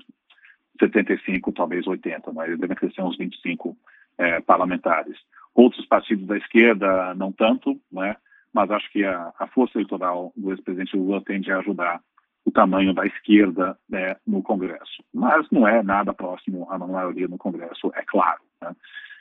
75, 0.80 1.52
talvez 1.52 1.87
80, 1.87 2.32
mas 2.32 2.58
deve 2.58 2.75
crescer 2.75 3.02
uns 3.02 3.16
25 3.16 3.76
é, 4.18 4.40
parlamentares. 4.40 5.16
Outros 5.55 5.85
partidos 5.87 6.26
da 6.26 6.37
esquerda, 6.37 7.14
não 7.14 7.33
tanto, 7.33 7.81
né? 7.90 8.17
mas 8.52 8.71
acho 8.71 8.90
que 8.90 9.05
a, 9.05 9.33
a 9.38 9.47
força 9.49 9.78
eleitoral 9.78 10.33
do 10.37 10.50
ex-presidente 10.50 10.97
Lula 10.97 11.23
tende 11.25 11.50
a 11.52 11.59
ajudar 11.59 12.00
o 12.45 12.50
tamanho 12.50 12.95
da 12.95 13.07
esquerda 13.07 13.78
né, 13.88 14.17
no 14.26 14.43
Congresso. 14.43 15.05
Mas 15.12 15.47
não 15.50 15.69
é 15.69 15.83
nada 15.83 16.14
próximo 16.14 16.67
à 16.71 16.78
maioria 16.78 17.28
no 17.28 17.37
Congresso, 17.37 17.93
é 17.95 18.02
claro. 18.07 18.40
Né? 18.62 18.75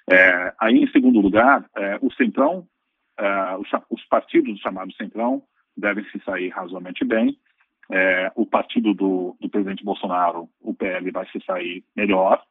É, 0.09 0.53
aí, 0.59 0.75
em 0.75 0.87
segundo 0.91 1.19
lugar, 1.19 1.65
é, 1.75 1.99
o 2.01 2.11
Centrão, 2.13 2.65
é, 3.17 3.57
os, 3.57 3.67
os, 3.89 4.05
partidos 4.05 4.59
chamados 4.61 4.95
Centrão 4.95 5.43
devem 5.75 6.05
se 6.05 6.19
sair 6.23 6.49
razoavelmente 6.49 7.03
bem. 7.03 7.37
É, 7.91 8.31
o 8.35 8.45
partido 8.45 8.93
do, 8.93 9.35
do, 9.39 9.49
presidente 9.49 9.83
Bolsonaro, 9.83 10.49
o 10.61 10.73
PL, 10.73 11.11
vai 11.11 11.27
se 11.27 11.43
sair 11.45 11.83
melhor. 11.95 12.41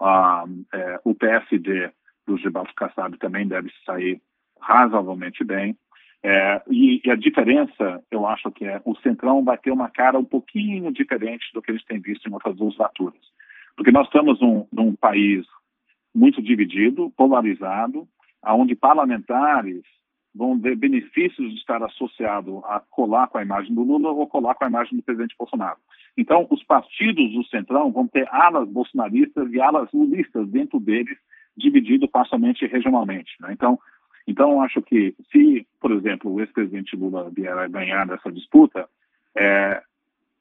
Ah, 0.00 0.44
é, 0.72 1.00
o 1.04 1.14
PSD 1.14 1.90
do 2.26 2.36
Gilberto 2.36 2.74
Kassab 2.74 3.16
também 3.18 3.46
deve 3.46 3.70
sair 3.84 4.20
razoavelmente 4.60 5.42
bem. 5.44 5.76
É, 6.22 6.62
e, 6.70 7.00
e, 7.04 7.10
a 7.10 7.16
diferença, 7.16 8.02
eu 8.10 8.26
acho 8.26 8.50
que 8.52 8.64
é 8.64 8.80
o 8.84 8.94
Centrão 8.96 9.42
vai 9.42 9.58
ter 9.58 9.72
uma 9.72 9.90
cara 9.90 10.18
um 10.18 10.24
pouquinho 10.24 10.92
diferente 10.92 11.44
do 11.52 11.60
que 11.60 11.72
gente 11.72 11.86
tem 11.86 12.00
visto 12.00 12.28
em 12.28 12.32
outras 12.32 12.58
legislaturas. 12.58 13.20
Porque 13.76 13.90
nós 13.90 14.06
estamos 14.06 14.40
num, 14.40 14.66
num 14.72 14.94
país 14.94 15.44
muito 16.14 16.40
dividido, 16.40 17.10
polarizado, 17.16 18.06
onde 18.44 18.76
parlamentares 18.76 19.82
vão 20.34 20.58
ver 20.58 20.76
benefícios 20.76 21.52
de 21.52 21.58
estar 21.58 21.82
associado 21.82 22.62
a 22.64 22.80
colar 22.80 23.28
com 23.28 23.38
a 23.38 23.42
imagem 23.42 23.74
do 23.74 23.82
Lula 23.82 24.10
ou 24.10 24.26
colar 24.26 24.54
com 24.54 24.64
a 24.64 24.68
imagem 24.68 24.96
do 24.96 25.02
presidente 25.02 25.36
Bolsonaro. 25.38 25.78
Então, 26.16 26.46
os 26.50 26.62
partidos 26.64 27.32
do 27.32 27.44
Centrão 27.46 27.90
vão 27.90 28.06
ter 28.06 28.28
alas 28.30 28.68
bolsonaristas 28.68 29.52
e 29.52 29.60
alas 29.60 29.90
lulistas 29.92 30.48
dentro 30.48 30.80
deles, 30.80 31.18
dividido 31.56 32.08
parcialmente 32.08 32.66
regionalmente. 32.66 33.32
Né? 33.40 33.52
Então, 33.52 33.78
então, 34.26 34.62
acho 34.62 34.80
que 34.82 35.14
se, 35.32 35.66
por 35.80 35.90
exemplo, 35.92 36.32
o 36.32 36.40
ex-presidente 36.40 36.96
Lula 36.96 37.30
vier 37.34 37.56
a 37.56 37.66
ganhar 37.66 38.06
nessa 38.06 38.30
disputa, 38.30 38.88
é, 39.36 39.82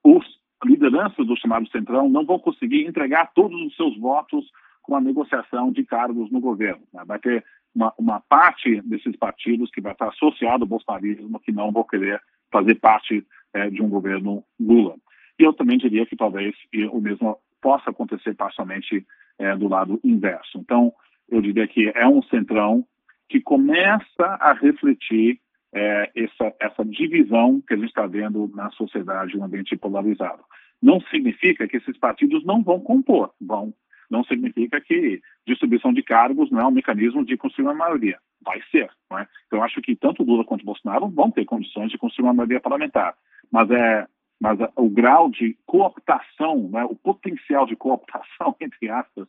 os 0.03 0.23
lideranças 0.63 1.25
do 1.25 1.35
chamado 1.35 1.67
Centrão 1.69 2.07
não 2.07 2.25
vão 2.25 2.37
conseguir 2.37 2.85
entregar 2.85 3.31
todos 3.33 3.59
os 3.59 3.75
seus 3.75 3.97
votos 3.97 4.45
com 4.83 4.95
a 4.95 5.01
negociação 5.01 5.71
de 5.71 5.83
cargos 5.83 6.31
no 6.31 6.39
governo. 6.39 6.83
Né? 6.93 7.03
Vai 7.05 7.19
ter 7.19 7.43
uma, 7.73 7.93
uma, 7.97 8.19
parte 8.19 8.81
desses 8.81 9.15
partidos 9.15 9.71
que 9.71 9.81
vai 9.81 9.93
estar 9.93 10.09
associado 10.09 10.63
ao 10.63 10.67
bolsonarismo 10.67 11.39
que 11.39 11.51
não 11.51 11.71
vão 11.71 11.83
querer 11.83 12.21
fazer 12.51 12.75
parte 12.75 13.25
é, 13.53 13.69
de 13.69 13.81
um 13.81 13.89
governo 13.89 14.43
Lula. 14.59 14.95
E 15.39 15.43
eu 15.43 15.53
também 15.53 15.77
diria 15.77 16.05
que 16.05 16.15
talvez 16.15 16.53
o 16.91 16.99
mesmo 16.99 17.37
possa 17.61 17.89
acontecer 17.89 18.35
parcialmente 18.35 19.05
é, 19.41 19.55
do 19.55 19.67
lado 19.67 19.99
inverso. 20.03 20.59
Então, 20.59 20.93
eu 21.27 21.41
diria 21.41 21.67
que 21.67 21.91
é 21.95 22.07
um 22.07 22.21
centrão 22.23 22.85
que 23.27 23.41
começa 23.41 24.25
a 24.39 24.53
refletir 24.53 25.39
é, 25.73 26.11
essa, 26.15 26.53
essa 26.59 26.85
divisão 26.85 27.61
que 27.61 27.73
a 27.73 27.77
gente 27.77 27.87
está 27.87 28.05
vendo 28.05 28.51
na 28.53 28.69
sociedade, 28.71 29.37
um 29.37 29.43
ambiente 29.43 29.75
polarizado. 29.75 30.43
Não 30.81 30.99
significa 31.01 31.67
que 31.67 31.77
esses 31.77 31.97
partidos 31.97 32.45
não 32.45 32.61
vão 32.61 32.79
compor, 32.79 33.31
vão. 33.39 33.73
Não 34.09 34.23
significa 34.25 34.81
que 34.81 35.21
distribuição 35.47 35.93
de 35.93 36.03
cargos 36.03 36.51
não 36.51 36.59
é 36.59 36.67
um 36.67 36.71
mecanismo 36.71 37.25
de 37.25 37.37
construir 37.37 37.67
uma 37.67 37.73
maioria. 37.73 38.19
Vai 38.43 38.61
ser. 38.69 38.89
Não 39.09 39.17
é? 39.17 39.27
Então, 39.47 39.59
eu 39.59 39.63
acho 39.63 39.81
que 39.81 39.95
tanto 39.95 40.23
Lula 40.23 40.43
quanto 40.43 40.65
Bolsonaro 40.65 41.07
vão 41.07 41.31
ter 41.31 41.45
condições 41.45 41.89
de 41.89 41.97
construir 41.97 42.25
uma 42.25 42.33
maioria 42.33 42.59
parlamentar. 42.59 43.15
Mas 43.49 43.71
é 43.71 44.05
mas 44.41 44.57
o 44.75 44.89
grau 44.89 45.29
de 45.29 45.55
cooptação, 45.67 46.67
né, 46.71 46.83
o 46.85 46.95
potencial 46.95 47.67
de 47.67 47.75
cooptação, 47.75 48.55
entre 48.59 48.89
aspas, 48.89 49.27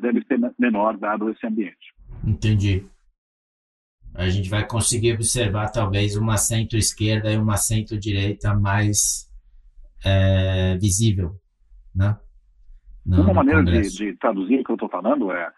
deve 0.00 0.24
ser 0.24 0.40
menor 0.58 0.98
dado 0.98 1.30
esse 1.30 1.46
ambiente. 1.46 1.94
Entendi. 2.26 2.84
A 4.16 4.28
gente 4.28 4.50
vai 4.50 4.66
conseguir 4.66 5.12
observar 5.12 5.70
talvez 5.70 6.16
uma 6.16 6.36
centro-esquerda 6.36 7.30
e 7.30 7.38
uma 7.38 7.56
centro-direita 7.56 8.52
mais 8.52 9.30
é, 10.04 10.76
visível, 10.76 11.36
né? 11.94 12.18
No, 13.06 13.22
uma 13.22 13.34
maneira 13.34 13.62
de, 13.62 13.88
de, 13.96 14.16
traduzir 14.16 14.60
o 14.60 14.64
que 14.64 14.72
eu 14.72 14.74
estou 14.74 14.88
falando 14.88 15.30
é, 15.30 15.52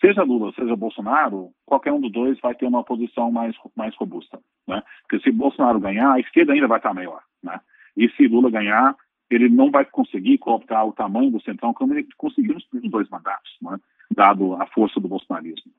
seja 0.00 0.22
Lula, 0.22 0.52
seja 0.54 0.76
Bolsonaro, 0.76 1.50
qualquer 1.66 1.92
um 1.92 2.00
dos 2.00 2.12
dois 2.12 2.38
vai 2.40 2.54
ter 2.54 2.66
uma 2.66 2.84
posição 2.84 3.32
mais, 3.32 3.56
mais 3.76 3.96
robusta, 3.96 4.38
né? 4.68 4.80
Porque 5.02 5.24
se 5.24 5.32
Bolsonaro 5.32 5.80
ganhar, 5.80 6.12
a 6.12 6.20
esquerda 6.20 6.52
ainda 6.52 6.68
vai 6.68 6.78
estar 6.78 6.94
maior, 6.94 7.20
né? 7.42 7.58
E 7.96 8.08
se 8.10 8.26
Lula 8.26 8.50
ganhar, 8.50 8.96
ele 9.30 9.48
não 9.48 9.70
vai 9.70 9.84
conseguir 9.84 10.38
cooptar 10.38 10.86
o 10.86 10.92
tamanho 10.92 11.30
do 11.30 11.42
Centrão 11.42 11.72
como 11.72 11.94
ele 11.94 12.06
conseguiu 12.16 12.56
nos 12.72 12.90
dois 12.90 13.08
mandatos, 13.08 13.50
né? 13.62 13.78
dado 14.14 14.54
a 14.54 14.66
força 14.66 15.00
do 15.00 15.08
bolsonarismo. 15.08 15.72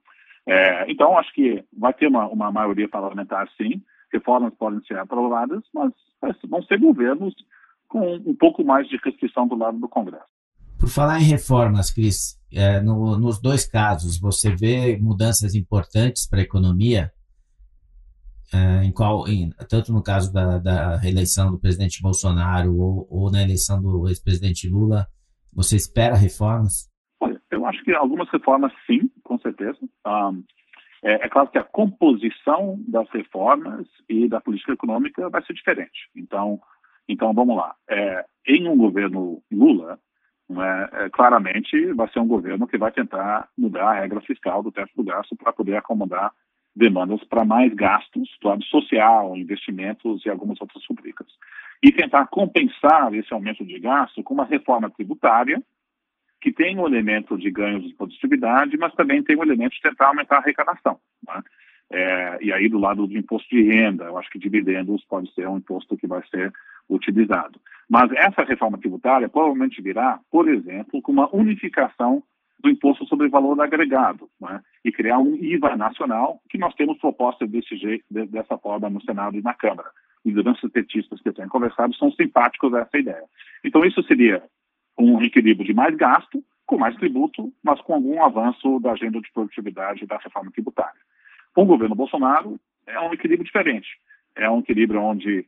É, 0.48 0.91
então, 0.91 1.17
acho 1.17 1.34
que 1.34 1.63
vai 1.77 1.93
ter 1.93 2.07
uma, 2.07 2.27
uma 2.27 2.51
maioria 2.51 2.88
parlamentar, 2.88 3.48
sim, 3.57 3.81
reformas 4.12 4.53
podem 4.55 4.84
ser 4.86 4.98
aprovadas, 4.98 5.63
mas 5.74 5.91
vão 6.48 6.62
ser 6.63 6.79
governos 6.79 7.34
com 7.88 8.15
um 8.15 8.36
pouco 8.36 8.63
mais 8.63 8.88
de 8.88 9.00
restrição 9.03 9.48
do 9.48 9.55
lado 9.55 9.79
do 9.79 9.89
Congresso. 9.89 10.25
Por 10.79 10.89
falar 10.89 11.19
em 11.19 11.24
reformas, 11.24 11.91
Cris, 11.91 12.39
é, 12.53 12.79
no, 12.81 13.17
nos 13.17 13.41
dois 13.41 13.65
casos, 13.65 14.19
você 14.19 14.53
vê 14.55 14.98
mudanças 14.98 15.55
importantes 15.55 16.27
para 16.27 16.39
a 16.39 16.43
economia 16.43 17.12
é, 18.53 18.83
em 18.83 18.91
qual, 18.91 19.27
em, 19.27 19.49
tanto 19.69 19.91
no 19.91 20.03
caso 20.03 20.31
da, 20.31 20.57
da, 20.59 20.97
reeleição 20.97 21.51
do 21.51 21.59
presidente 21.59 22.01
Bolsonaro 22.01 22.75
ou, 22.77 23.07
ou 23.09 23.31
na 23.31 23.41
eleição 23.41 23.81
do 23.81 24.07
ex-presidente 24.07 24.69
Lula, 24.69 25.07
você 25.53 25.75
espera 25.75 26.15
reformas? 26.15 26.89
Olha, 27.19 27.41
eu 27.49 27.65
acho 27.65 27.83
que 27.83 27.93
algumas 27.93 28.29
reformas 28.29 28.71
sim, 28.85 29.09
com 29.23 29.39
certeza. 29.39 29.79
Um, 30.05 30.43
é, 31.03 31.13
é, 31.25 31.29
claro 31.29 31.49
que 31.49 31.57
a 31.57 31.63
composição 31.63 32.79
das 32.87 33.09
reformas 33.09 33.87
e 34.09 34.27
da 34.27 34.41
política 34.41 34.73
econômica 34.73 35.29
vai 35.29 35.43
ser 35.45 35.53
diferente. 35.53 36.09
Então, 36.15 36.59
então 37.07 37.33
vamos 37.33 37.55
lá. 37.55 37.75
É, 37.89 38.25
em 38.47 38.67
um 38.67 38.75
governo 38.77 39.41
Lula, 39.51 39.99
é, 40.49 41.09
claramente 41.09 41.93
vai 41.93 42.09
ser 42.11 42.19
um 42.19 42.27
governo 42.27 42.67
que 42.67 42.77
vai 42.77 42.91
tentar 42.91 43.49
mudar 43.57 43.89
a 43.89 43.99
regra 44.01 44.21
fiscal 44.21 44.61
do 44.61 44.71
teto 44.71 44.91
do 44.95 45.03
gasto 45.03 45.35
para 45.35 45.53
poder 45.53 45.75
acomodar 45.75 46.31
demandas 46.75 47.24
para 47.24 47.46
mais 47.46 47.74
gastos 47.74 48.29
do 48.41 48.50
lado 48.50 48.63
social, 48.65 49.35
investimentos 49.38 50.25
e 50.25 50.29
algumas 50.29 50.59
outras 50.59 50.83
rubricas. 50.88 51.27
E 51.81 51.92
tentar 51.92 52.27
compensar 52.27 53.14
esse 53.14 53.33
aumento 53.33 53.66
de 53.66 53.79
gasto 53.79 54.24
com 54.24 54.33
uma 54.33 54.46
reforma 54.46 54.90
tributária 54.90 55.61
que 56.42 56.51
tem 56.51 56.77
um 56.77 56.85
elemento 56.85 57.38
de 57.38 57.50
ganhos 57.50 57.88
de 57.88 57.96
produtividade, 57.96 58.77
mas 58.77 58.94
também 58.94 59.24
tem 59.24 59.35
um 59.35 59.44
elemento 59.44 59.74
de 59.74 59.81
tentar 59.81 60.07
aumentar 60.07 60.35
a 60.35 60.40
arrecadação. 60.40 61.00
Né? 61.27 61.42
É, 61.90 62.38
e 62.42 62.53
aí, 62.53 62.68
do 62.68 62.77
lado 62.77 63.07
do 63.07 63.18
imposto 63.18 63.50
de 63.50 63.64
renda, 63.64 64.05
eu 64.05 64.18
acho 64.18 64.29
que 64.29 64.40
dividendos 64.40 65.03
pode 65.05 65.33
ser 65.33 65.48
um 65.48 65.57
imposto 65.57 65.98
que 65.98 66.07
vai 66.07 66.22
ser 66.27 66.51
utilizado. 66.90 67.59
Mas 67.90 68.11
essa 68.11 68.44
reforma 68.44 68.77
tributária 68.77 69.29
provavelmente 69.29 69.81
virá, 69.81 70.20
por 70.31 70.48
exemplo, 70.48 71.01
com 71.01 71.11
uma 71.11 71.33
unificação 71.33 72.22
do 72.65 72.69
imposto 72.71 73.05
sobre 73.05 73.29
valor 73.29 73.61
agregado 73.61 74.27
né? 74.41 74.59
e 74.83 74.91
criar 74.91 75.19
um 75.19 75.35
IVA 75.35 75.75
nacional, 75.75 76.41
que 76.49 76.57
nós 76.57 76.73
temos 76.73 76.97
propostas 76.97 77.47
desse 77.47 77.77
jeito, 77.77 78.03
dessa 78.09 78.57
forma 78.57 78.89
no 78.89 79.01
Senado 79.03 79.37
e 79.37 79.41
na 79.41 79.53
Câmara. 79.53 79.87
Lideranças 80.25 80.71
petistas 80.71 81.21
que 81.21 81.29
eu 81.29 81.33
tenho 81.33 81.47
conversado 81.47 81.95
são 81.95 82.11
simpáticos 82.11 82.73
a 82.73 82.79
essa 82.79 82.97
ideia. 82.97 83.23
Então, 83.63 83.85
isso 83.85 84.01
seria 84.03 84.43
um 84.97 85.21
equilíbrio 85.21 85.67
de 85.67 85.75
mais 85.75 85.95
gasto, 85.95 86.43
com 86.65 86.79
mais 86.79 86.95
tributo, 86.95 87.53
mas 87.63 87.79
com 87.81 87.93
algum 87.93 88.23
avanço 88.23 88.79
da 88.79 88.93
agenda 88.93 89.21
de 89.21 89.31
produtividade 89.31 90.07
da 90.07 90.17
reforma 90.17 90.51
tributária. 90.51 90.99
Com 91.53 91.61
o 91.61 91.67
governo 91.67 91.93
Bolsonaro, 91.93 92.59
é 92.87 92.99
um 92.99 93.13
equilíbrio 93.13 93.45
diferente. 93.45 93.89
É 94.35 94.49
um 94.49 94.59
equilíbrio 94.59 95.01
onde 95.01 95.45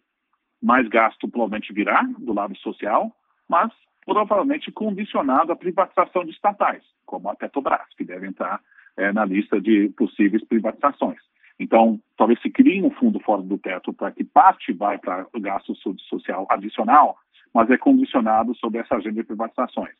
mais 0.61 0.87
gasto 0.87 1.27
provavelmente 1.27 1.73
virá 1.73 2.03
do 2.19 2.33
lado 2.33 2.55
social, 2.57 3.11
mas 3.49 3.71
provavelmente 4.07 4.71
condicionado 4.71 5.51
à 5.51 5.55
privatização 5.55 6.23
de 6.23 6.31
estatais, 6.31 6.81
como 7.05 7.29
a 7.29 7.35
Petrobras, 7.35 7.93
que 7.97 8.05
deve 8.05 8.25
entrar 8.25 8.61
é, 8.95 9.11
na 9.11 9.25
lista 9.25 9.59
de 9.59 9.89
possíveis 9.89 10.41
privatizações. 10.45 11.19
Então, 11.59 11.99
talvez 12.15 12.41
se 12.41 12.49
crie 12.49 12.81
um 12.81 12.89
fundo 12.91 13.19
fora 13.19 13.41
do 13.41 13.57
teto 13.57 13.91
para 13.91 14.11
que 14.11 14.23
parte 14.23 14.71
vai 14.71 14.97
para 14.97 15.27
o 15.33 15.41
gasto 15.41 15.75
social 15.75 16.47
adicional, 16.49 17.17
mas 17.53 17.69
é 17.69 17.77
condicionado 17.77 18.55
sobre 18.55 18.79
essa 18.79 18.95
agenda 18.95 19.15
de 19.15 19.27
privatizações. 19.27 19.95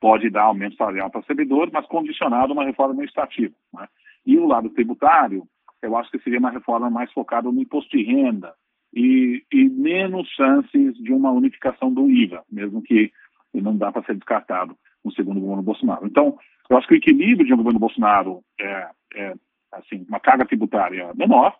Pode 0.00 0.30
dar 0.30 0.44
aumento 0.44 0.76
salarial 0.76 1.10
para 1.10 1.22
servidores, 1.22 1.70
mas 1.70 1.84
condicionado 1.86 2.52
a 2.52 2.54
uma 2.54 2.64
reforma 2.64 2.94
administrativa. 2.94 3.54
Né? 3.74 3.86
E 4.24 4.38
o 4.38 4.46
lado 4.46 4.70
tributário, 4.70 5.46
eu 5.82 5.98
acho 5.98 6.10
que 6.10 6.18
seria 6.20 6.38
uma 6.38 6.50
reforma 6.50 6.88
mais 6.88 7.12
focada 7.12 7.52
no 7.52 7.60
imposto 7.60 7.94
de 7.94 8.04
renda 8.04 8.54
e, 8.94 9.44
e 9.52 9.68
menos 9.68 10.26
chances 10.28 10.94
de 10.96 11.12
uma 11.12 11.30
unificação 11.30 11.92
do 11.92 12.10
IVA, 12.10 12.42
mesmo 12.50 12.80
que 12.80 13.12
e 13.54 13.60
não 13.60 13.76
dá 13.76 13.90
para 13.92 14.02
ser 14.04 14.14
descartado 14.14 14.76
no 15.04 15.12
segundo 15.12 15.40
governo 15.40 15.62
Bolsonaro. 15.62 16.06
Então, 16.06 16.38
eu 16.68 16.76
acho 16.76 16.86
que 16.86 16.94
o 16.94 16.96
equilíbrio 16.96 17.46
de 17.46 17.54
um 17.54 17.56
governo 17.56 17.78
Bolsonaro 17.78 18.42
é, 18.58 18.90
é 19.14 19.34
assim, 19.72 20.04
uma 20.08 20.20
carga 20.20 20.46
tributária 20.46 21.12
menor 21.14 21.56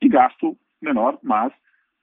e 0.00 0.08
gasto 0.08 0.56
menor, 0.80 1.18
mas, 1.22 1.52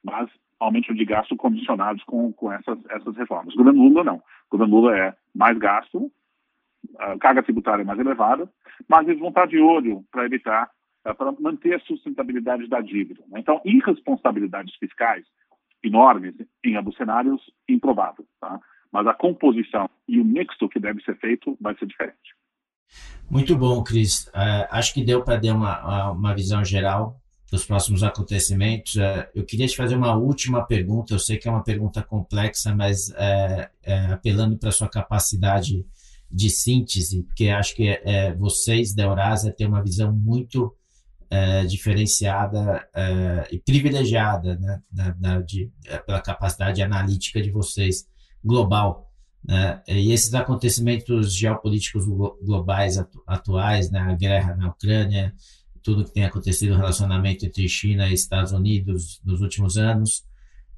mas 0.03 0.29
aumento 0.59 0.93
de 0.93 1.05
gasto 1.05 1.35
condicionados 1.35 2.03
com, 2.03 2.31
com 2.33 2.51
essas, 2.51 2.77
essas 2.89 3.15
reformas. 3.15 3.53
O 3.53 3.57
governo 3.57 3.83
Lula 3.83 4.03
não. 4.03 4.17
O 4.17 4.51
governo 4.51 4.75
Lula 4.75 4.97
é 4.97 5.15
mais 5.33 5.57
gasto, 5.57 6.11
carga 7.19 7.43
tributária 7.43 7.85
mais 7.85 7.99
elevada, 7.99 8.49
mas 8.87 9.07
eles 9.07 9.19
vão 9.19 9.29
estar 9.29 9.47
de 9.47 9.59
olho 9.59 10.03
para 10.11 10.25
evitar, 10.25 10.69
para 11.03 11.31
manter 11.39 11.75
a 11.75 11.79
sustentabilidade 11.79 12.67
da 12.67 12.81
dívida. 12.81 13.23
Né? 13.27 13.39
Então, 13.39 13.61
irresponsabilidades 13.65 14.75
fiscais 14.75 15.25
enormes 15.83 16.35
em 16.63 16.75
ambos 16.75 16.95
cenários, 16.95 17.41
improvável. 17.67 18.25
Tá? 18.39 18.59
Mas 18.91 19.05
a 19.07 19.13
composição 19.13 19.89
e 20.07 20.19
o 20.19 20.25
mixto 20.25 20.67
que 20.67 20.79
deve 20.79 21.01
ser 21.03 21.17
feito 21.17 21.57
vai 21.61 21.77
ser 21.77 21.85
diferente. 21.85 22.35
Muito 23.29 23.55
bom, 23.55 23.83
Cris. 23.83 24.27
Uh, 24.27 24.65
acho 24.71 24.93
que 24.93 25.03
deu 25.03 25.23
para 25.23 25.37
dar 25.37 25.53
uma, 25.53 26.11
uma 26.11 26.33
visão 26.33 26.65
geral 26.65 27.19
dos 27.51 27.65
próximos 27.65 28.03
acontecimentos. 28.03 28.95
Uh, 28.95 29.27
eu 29.35 29.45
queria 29.45 29.67
te 29.67 29.75
fazer 29.75 29.95
uma 29.95 30.15
última 30.15 30.65
pergunta. 30.65 31.13
Eu 31.13 31.19
sei 31.19 31.37
que 31.37 31.47
é 31.47 31.51
uma 31.51 31.63
pergunta 31.63 32.01
complexa, 32.01 32.73
mas 32.75 33.09
uh, 33.09 34.13
apelando 34.13 34.57
para 34.57 34.71
sua 34.71 34.89
capacidade 34.89 35.85
de 36.31 36.49
síntese, 36.49 37.23
porque 37.23 37.49
acho 37.49 37.75
que 37.75 37.99
vocês 38.37 38.93
da 38.93 39.01
Eurásia 39.01 39.51
têm 39.51 39.65
uma 39.65 39.81
visão 39.81 40.13
muito 40.13 40.75
diferenciada 41.67 42.87
e 43.51 43.57
privilegiada 43.57 44.55
né, 44.55 44.79
na, 44.93 45.15
na, 45.19 45.41
de, 45.41 45.71
pela 46.05 46.21
capacidade 46.21 46.83
analítica 46.83 47.41
de 47.41 47.49
vocês 47.49 48.07
global. 48.43 49.09
Né? 49.43 49.81
E 49.87 50.11
esses 50.11 50.33
acontecimentos 50.33 51.35
geopolíticos 51.35 52.05
globais 52.41 52.97
atu 52.97 53.23
atuais, 53.25 53.89
né? 53.89 53.99
a 53.99 54.13
guerra 54.13 54.55
na 54.55 54.69
Ucrânia, 54.69 55.33
tudo 55.81 56.03
que 56.05 56.13
tem 56.13 56.25
acontecido, 56.25 56.73
o 56.73 56.77
relacionamento 56.77 57.45
entre 57.45 57.67
China 57.67 58.09
e 58.09 58.13
Estados 58.13 58.51
Unidos 58.51 59.21
nos 59.23 59.41
últimos 59.41 59.77
anos, 59.77 60.25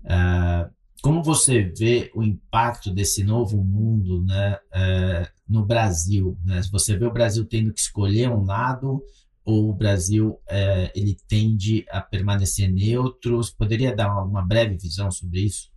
uh, 0.05 0.69
como 1.01 1.23
você 1.23 1.63
vê 1.63 2.11
o 2.13 2.21
impacto 2.21 2.91
desse 2.91 3.23
novo 3.23 3.63
mundo 3.63 4.23
né, 4.23 4.53
uh, 4.53 5.27
no 5.49 5.65
Brasil? 5.65 6.37
Né? 6.45 6.61
Você 6.71 6.95
vê 6.95 7.05
o 7.05 7.13
Brasil 7.13 7.43
tendo 7.45 7.73
que 7.73 7.79
escolher 7.79 8.29
um 8.29 8.43
lado 8.43 9.03
ou 9.43 9.69
o 9.69 9.73
Brasil 9.73 10.29
uh, 10.29 10.91
ele 10.93 11.17
tende 11.27 11.85
a 11.89 12.01
permanecer 12.01 12.71
neutro? 12.71 13.37
Você 13.37 13.51
poderia 13.57 13.95
dar 13.95 14.23
uma 14.23 14.45
breve 14.45 14.77
visão 14.77 15.09
sobre 15.09 15.41
isso? 15.41 15.70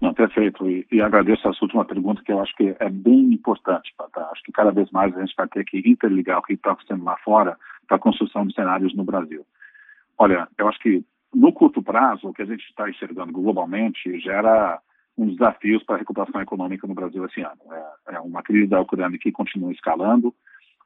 Não, 0.00 0.14
perfeito. 0.14 0.68
E, 0.68 0.86
e, 0.92 1.00
agradeço 1.00 1.48
essa 1.48 1.64
última 1.64 1.84
pergunta, 1.84 2.22
que 2.22 2.32
eu 2.32 2.40
acho 2.40 2.54
que 2.54 2.76
é 2.78 2.88
bem 2.88 3.32
importante. 3.32 3.92
Tá? 4.12 4.28
Acho 4.32 4.42
que 4.44 4.52
cada 4.52 4.70
vez 4.70 4.90
mais 4.90 5.16
a 5.16 5.20
gente 5.20 5.34
vai 5.36 5.48
ter 5.48 5.64
que 5.64 5.82
interligar 5.84 6.38
o 6.38 6.42
que 6.42 6.52
está 6.52 6.72
acontecendo 6.72 7.04
lá 7.04 7.16
fora 7.18 7.58
para 7.86 7.96
a 7.96 8.00
construção 8.00 8.46
de 8.46 8.54
cenários 8.54 8.94
no 8.94 9.04
Brasil. 9.04 9.44
Olha, 10.16 10.48
eu 10.56 10.68
acho 10.68 10.78
que 10.78 11.04
no 11.34 11.52
curto 11.52 11.82
prazo, 11.82 12.28
o 12.28 12.32
que 12.32 12.42
a 12.42 12.46
gente 12.46 12.64
está 12.64 12.88
enxergando 12.88 13.32
globalmente 13.32 14.18
gera 14.20 14.80
dos 15.16 15.36
desafios 15.36 15.82
para 15.82 15.96
a 15.96 15.98
recuperação 15.98 16.40
econômica 16.40 16.86
no 16.86 16.94
Brasil 16.94 17.24
esse 17.26 17.40
ano. 17.40 17.60
É, 17.72 18.14
é 18.14 18.20
uma 18.20 18.42
crise 18.42 18.68
da 18.68 18.80
Ucrânia 18.80 19.18
que 19.18 19.32
continua 19.32 19.72
escalando, 19.72 20.32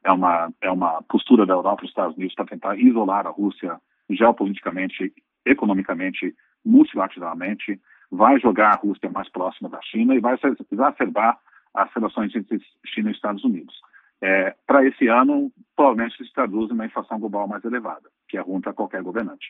é 0.03 0.11
uma, 0.11 0.51
é 0.59 0.71
uma 0.71 1.01
postura 1.03 1.45
da 1.45 1.53
Europa 1.53 1.81
e 1.81 1.85
dos 1.85 1.91
Estados 1.91 2.17
Unidos 2.17 2.35
para 2.35 2.45
tentar 2.45 2.75
isolar 2.77 3.27
a 3.27 3.29
Rússia 3.29 3.79
geopoliticamente, 4.09 5.13
economicamente, 5.45 6.35
multilateralmente, 6.65 7.79
vai 8.13 8.39
jogar 8.39 8.73
a 8.73 8.77
Rússia 8.77 9.09
mais 9.09 9.27
próxima 9.29 9.67
da 9.67 9.81
China 9.81 10.13
e 10.13 10.19
vai 10.19 10.37
exacerbar 10.71 11.39
as 11.73 11.91
relações 11.93 12.33
entre 12.35 12.61
China 12.85 13.09
e 13.09 13.13
Estados 13.13 13.43
Unidos. 13.43 13.75
É, 14.21 14.55
para 14.67 14.85
esse 14.85 15.07
ano, 15.07 15.51
provavelmente 15.75 16.15
se 16.23 16.31
traduz 16.31 16.69
em 16.69 16.73
uma 16.73 16.85
inflação 16.85 17.19
global 17.19 17.47
mais 17.47 17.65
elevada, 17.65 18.09
que 18.29 18.37
é 18.37 18.41
ruim 18.41 18.61
para 18.61 18.71
qualquer 18.71 19.01
governante. 19.01 19.47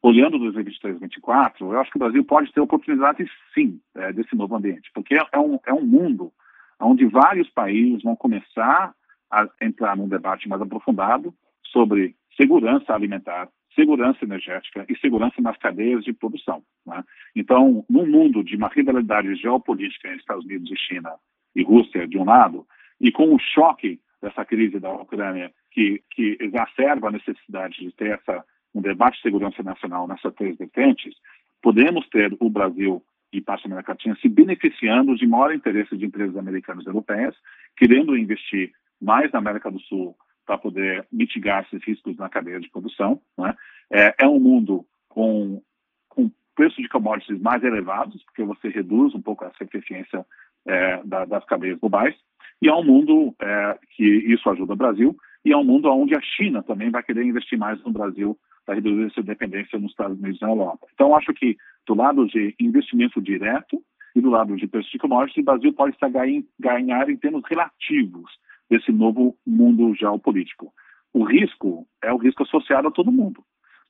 Olhando 0.00 0.38
2023 0.38 1.00
2024, 1.00 1.72
eu 1.72 1.80
acho 1.80 1.90
que 1.90 1.96
o 1.96 1.98
Brasil 1.98 2.24
pode 2.24 2.52
ter 2.52 2.60
oportunidades, 2.60 3.28
sim, 3.52 3.80
é, 3.96 4.12
desse 4.12 4.36
novo 4.36 4.54
ambiente, 4.54 4.88
porque 4.94 5.14
é 5.14 5.38
um, 5.38 5.58
é 5.66 5.72
um 5.72 5.84
mundo 5.84 6.32
onde 6.80 7.06
vários 7.06 7.50
países 7.50 8.02
vão 8.04 8.14
começar 8.14 8.94
a 9.30 9.48
entrar 9.60 9.96
num 9.96 10.08
debate 10.08 10.48
mais 10.48 10.62
aprofundado 10.62 11.34
sobre 11.64 12.14
segurança 12.36 12.94
alimentar, 12.94 13.48
segurança 13.76 14.24
energética 14.24 14.84
e 14.88 14.98
segurança 14.98 15.40
nas 15.40 15.56
cadeias 15.58 16.02
de 16.02 16.12
produção. 16.12 16.62
Né? 16.84 17.04
Então, 17.36 17.84
num 17.88 18.06
mundo 18.06 18.42
de 18.42 18.56
uma 18.56 18.68
rivalidade 18.68 19.32
geopolítica 19.36 20.08
entre 20.08 20.20
Estados 20.20 20.44
Unidos 20.44 20.70
e 20.70 20.76
China 20.76 21.12
e 21.54 21.62
Rússia, 21.62 22.08
de 22.08 22.18
um 22.18 22.24
lado, 22.24 22.66
e 23.00 23.12
com 23.12 23.34
o 23.34 23.38
choque 23.38 24.00
dessa 24.20 24.44
crise 24.44 24.80
da 24.80 24.90
Ucrânia, 24.90 25.52
que, 25.70 26.02
que 26.10 26.36
exacerba 26.40 27.08
a 27.08 27.12
necessidade 27.12 27.78
de 27.78 27.92
ter 27.92 28.18
essa, 28.18 28.44
um 28.74 28.80
debate 28.80 29.16
de 29.16 29.22
segurança 29.22 29.62
nacional 29.62 30.08
nessas 30.08 30.34
três 30.34 30.56
vertentes, 30.56 31.14
podemos 31.62 32.08
ter 32.08 32.34
o 32.40 32.48
Brasil 32.48 33.02
e 33.32 33.40
parte 33.40 33.68
da 33.68 33.74
América 33.74 33.92
Latina 33.92 34.16
se 34.20 34.28
beneficiando 34.28 35.14
de 35.14 35.26
maior 35.26 35.54
interesse 35.54 35.96
de 35.96 36.06
empresas 36.06 36.36
americanas 36.36 36.84
e 36.84 36.88
europeias, 36.88 37.34
querendo 37.76 38.16
investir 38.16 38.72
mais 39.00 39.30
na 39.32 39.38
América 39.38 39.70
do 39.70 39.80
Sul 39.80 40.16
para 40.46 40.56
poder 40.56 41.04
mitigar 41.12 41.64
esses 41.64 41.84
riscos 41.84 42.16
na 42.16 42.28
cadeia 42.28 42.60
de 42.60 42.70
produção. 42.70 43.20
Né? 43.36 43.54
É, 43.90 44.14
é, 44.20 44.28
um 44.28 44.38
mundo 44.38 44.86
com, 45.08 45.60
com 46.08 46.30
preço 46.54 46.80
de 46.80 46.88
commodities 46.88 47.40
mais 47.40 47.62
elevados, 47.64 48.22
porque 48.24 48.44
você 48.44 48.68
reduz 48.68 49.14
um 49.14 49.20
pouco 49.20 49.44
essa 49.44 49.64
eficiência 49.64 50.24
é, 50.64 51.02
da, 51.04 51.24
das 51.24 51.44
cadeias 51.44 51.78
globais, 51.78 52.14
e 52.62 52.68
é 52.68 52.74
um 52.74 52.84
mundo 52.84 53.34
é, 53.40 53.78
que 53.96 54.04
isso 54.04 54.48
ajuda 54.48 54.72
o 54.72 54.76
Brasil, 54.76 55.16
e 55.44 55.52
é 55.52 55.56
um 55.56 55.64
mundo 55.64 55.90
onde 55.90 56.14
a 56.14 56.20
China 56.20 56.62
também 56.62 56.90
vai 56.90 57.02
querer 57.02 57.24
investir 57.24 57.58
mais 57.58 57.82
no 57.82 57.92
Brasil 57.92 58.38
para 58.64 58.76
reduzir 58.76 59.12
sua 59.12 59.22
dependência 59.22 59.78
nos 59.78 59.90
Estados 59.90 60.18
Unidos 60.18 60.40
e 60.40 60.44
na 60.44 60.50
Europa. 60.50 60.86
Então, 60.92 61.14
acho 61.14 61.32
que 61.34 61.56
do 61.86 61.94
lado 61.94 62.26
de 62.26 62.54
investimento 62.58 63.20
direto 63.20 63.80
e 64.14 64.20
do 64.20 64.30
lado 64.30 64.56
de 64.56 64.66
preço 64.66 64.90
de 64.90 64.98
commodities, 64.98 65.42
o 65.42 65.44
Brasil 65.44 65.72
pode 65.72 65.94
estar 65.94 66.10
ganhar 66.58 67.08
em 67.08 67.16
termos 67.16 67.44
relativos 67.48 68.28
desse 68.70 68.92
novo 68.92 69.36
mundo 69.46 69.94
geopolítico. 69.94 70.72
O 71.12 71.24
risco 71.24 71.86
é 72.02 72.12
o 72.12 72.16
risco 72.16 72.42
associado 72.42 72.88
a 72.88 72.90
todo 72.90 73.12
mundo. 73.12 73.42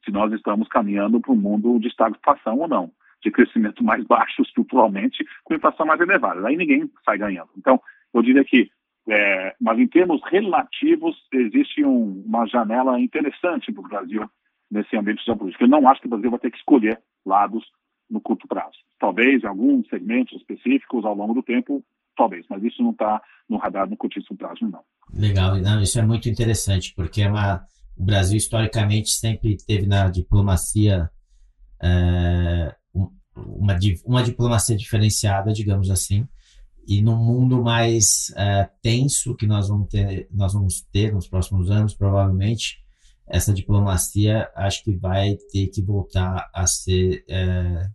Se 0.05 0.11
nós 0.11 0.33
estamos 0.33 0.69
caminhando 0.69 1.21
para 1.21 1.33
um 1.33 1.37
mundo 1.37 1.79
de 1.79 1.89
estagflação 1.89 2.59
ou 2.59 2.69
não, 2.69 2.93
de 3.23 3.31
crescimento 3.31 3.83
mais 3.83 4.05
baixo 4.05 4.43
estruturalmente, 4.43 5.25
com 5.43 5.55
inflação 5.55 5.87
mais 5.87 6.01
elevada. 6.01 6.47
Aí 6.47 6.57
ninguém 6.57 6.89
sai 7.05 7.19
ganhando. 7.19 7.51
Então, 7.57 7.81
eu 8.15 8.23
diria 8.23 8.45
que, 8.45 8.71
é, 9.09 9.55
mas 9.61 9.79
em 9.79 9.89
termos 9.89 10.21
relativos, 10.31 11.17
existe 11.33 11.85
um, 11.85 12.23
uma 12.25 12.47
janela 12.47 13.01
interessante 13.01 13.73
para 13.73 13.85
o 13.85 13.89
Brasil 13.89 14.31
nesse 14.71 14.97
ambiente 14.97 15.25
geopolítico. 15.25 15.65
Eu 15.65 15.69
não 15.69 15.89
acho 15.89 16.01
que 16.01 16.07
o 16.07 16.11
Brasil 16.11 16.31
vai 16.31 16.39
ter 16.39 16.51
que 16.51 16.59
escolher 16.59 17.01
lados 17.25 17.65
no 18.09 18.21
curto 18.21 18.47
prazo. 18.47 18.79
Talvez 18.99 19.45
alguns 19.45 19.89
segmentos 19.89 20.37
específicos, 20.37 21.05
ao 21.05 21.15
longo 21.15 21.35
do 21.35 21.43
tempo, 21.43 21.83
talvez, 22.17 22.45
mas 22.49 22.63
isso 22.63 22.83
não 22.83 22.91
está 22.91 23.21
no 23.49 23.59
radar 23.59 23.89
no 23.89 23.97
curtíssimo 23.97 24.37
prazo, 24.37 24.67
não. 24.69 24.83
Legal, 25.13 25.57
não, 25.57 25.81
isso 25.81 25.99
é 25.99 26.03
muito 26.03 26.29
interessante, 26.29 26.93
porque 26.97 27.23
é 27.23 27.29
uma, 27.29 27.65
o 27.97 28.05
Brasil 28.05 28.37
historicamente 28.37 29.11
sempre 29.11 29.57
teve 29.57 29.87
na 29.87 30.09
diplomacia 30.09 31.11
é, 31.83 32.75
uma, 32.95 33.77
uma 34.05 34.23
diplomacia 34.23 34.77
diferenciada, 34.77 35.53
digamos 35.53 35.91
assim, 35.91 36.27
e 36.87 37.03
num 37.03 37.17
mundo 37.17 37.63
mais 37.63 38.33
é, 38.37 38.69
tenso 38.81 39.35
que 39.35 39.47
nós 39.47 39.69
vamos 39.69 39.89
ter, 39.89 40.29
nós 40.31 40.53
vamos 40.53 40.83
ter 40.93 41.13
nos 41.13 41.29
próximos 41.29 41.71
anos, 41.71 41.95
provavelmente, 41.95 42.79
essa 43.29 43.53
diplomacia 43.53 44.49
acho 44.55 44.85
que 44.85 44.97
vai 44.97 45.37
ter 45.51 45.67
que 45.67 45.83
voltar 45.83 46.49
a 46.55 46.67
ser 46.67 47.25
é, 47.29 47.89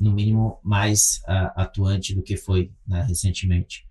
no 0.00 0.12
mínimo, 0.12 0.58
mais 0.62 1.20
uh, 1.28 1.52
atuante 1.56 2.14
do 2.14 2.22
que 2.22 2.36
foi 2.36 2.72
né, 2.86 3.02
recentemente. 3.08 3.86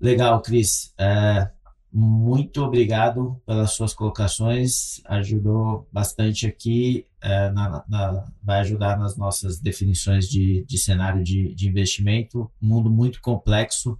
Legal, 0.00 0.40
Cris. 0.42 0.94
Uh, 0.98 1.48
muito 1.92 2.62
obrigado 2.62 3.40
pelas 3.46 3.72
suas 3.72 3.92
colocações. 3.92 5.00
Ajudou 5.06 5.88
bastante 5.92 6.46
aqui, 6.46 7.06
uh, 7.22 7.52
na, 7.52 7.84
na, 7.88 8.24
vai 8.42 8.60
ajudar 8.60 8.98
nas 8.98 9.16
nossas 9.16 9.58
definições 9.60 10.28
de, 10.28 10.64
de 10.66 10.78
cenário 10.78 11.22
de, 11.22 11.54
de 11.54 11.68
investimento. 11.68 12.50
mundo 12.60 12.90
muito 12.90 13.20
complexo. 13.20 13.98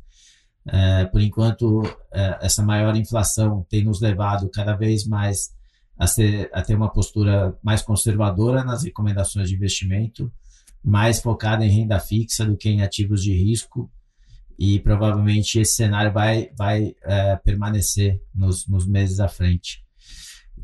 É, 0.65 1.07
por 1.07 1.21
enquanto, 1.21 1.83
essa 2.41 2.63
maior 2.63 2.95
inflação 2.95 3.67
tem 3.69 3.83
nos 3.83 4.01
levado 4.01 4.49
cada 4.49 4.77
vez 4.77 5.05
mais 5.05 5.53
a, 5.99 6.07
ser, 6.07 6.49
a 6.53 6.63
ter 6.63 6.77
uma 6.77 6.89
postura 6.89 7.59
mais 7.65 7.83
conservadora 7.83 8.63
nas 8.63 8.85
recomendações 8.85 9.49
de 9.49 9.57
investimento 9.57 10.33
mais 10.83 11.21
focada 11.21 11.65
em 11.65 11.71
renda 11.71 12.01
fixa 12.01 12.45
do 12.45 12.57
que 12.57 12.69
em 12.69 12.83
ativos 12.83 13.23
de 13.23 13.33
risco 13.33 13.91
e 14.59 14.81
provavelmente 14.81 15.59
esse 15.59 15.75
cenário 15.75 16.13
vai, 16.13 16.51
vai 16.57 16.95
é, 17.05 17.37
permanecer 17.37 18.21
nos, 18.35 18.67
nos 18.69 18.87
meses 18.87 19.21
à 19.21 19.29
frente. 19.29 19.83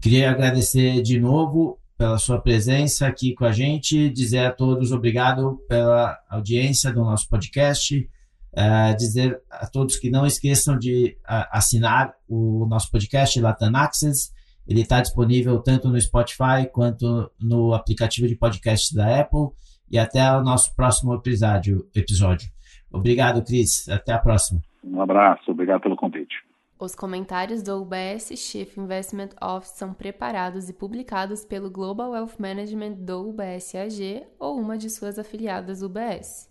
Queria 0.01 0.31
agradecer 0.31 1.03
de 1.03 1.19
novo 1.19 1.81
pela 1.97 2.19
sua 2.19 2.41
presença 2.41 3.07
aqui 3.07 3.35
com 3.35 3.45
a 3.45 3.53
gente, 3.53 4.09
dizer 4.11 4.47
a 4.47 4.53
todos 4.53 4.93
obrigado 4.93 5.59
pela 5.69 6.17
audiência 6.31 6.93
do 6.93 7.01
nosso 7.01 7.29
podcast, 7.29 8.09
é, 8.53 8.95
dizer 8.95 9.41
a 9.51 9.67
todos 9.67 9.97
que 9.97 10.11
não 10.11 10.25
esqueçam 10.27 10.79
de 10.79 11.17
assinar 11.51 12.13
o 12.29 12.67
nosso 12.67 12.91
podcast 12.91 13.41
Latam 13.41 13.75
Access. 13.75 14.31
Ele 14.67 14.83
está 14.83 15.01
disponível 15.01 15.59
tanto 15.61 15.89
no 15.89 16.01
Spotify 16.01 16.69
quanto 16.73 17.31
no 17.41 17.73
aplicativo 17.73 18.29
de 18.29 18.37
podcast 18.37 18.95
da 18.95 19.21
Apple 19.21 19.49
e 19.91 19.99
até 19.99 20.31
o 20.33 20.43
nosso 20.43 20.75
próximo 20.75 21.15
episódio. 21.15 21.89
episódio. 21.95 22.49
Obrigado, 22.91 23.43
Cris. 23.45 23.89
Até 23.89 24.13
a 24.13 24.19
próxima. 24.19 24.61
Um 24.83 25.01
abraço. 25.01 25.51
Obrigado 25.51 25.83
pelo 25.83 25.97
convite. 25.97 26.37
Os 26.81 26.95
comentários 26.95 27.61
do 27.61 27.83
UBS 27.83 28.33
Chief 28.37 28.77
Investment 28.79 29.31
Office 29.43 29.73
são 29.73 29.93
preparados 29.93 30.69
e 30.69 30.73
publicados 30.73 31.45
pelo 31.45 31.69
Global 31.69 32.13
Wealth 32.13 32.39
Management 32.39 32.93
do 32.93 33.31
UBS 33.31 33.75
AG 33.75 34.25
ou 34.39 34.57
uma 34.57 34.79
de 34.79 34.89
suas 34.89 35.19
afiliadas 35.19 35.83
UBS. 35.83 36.49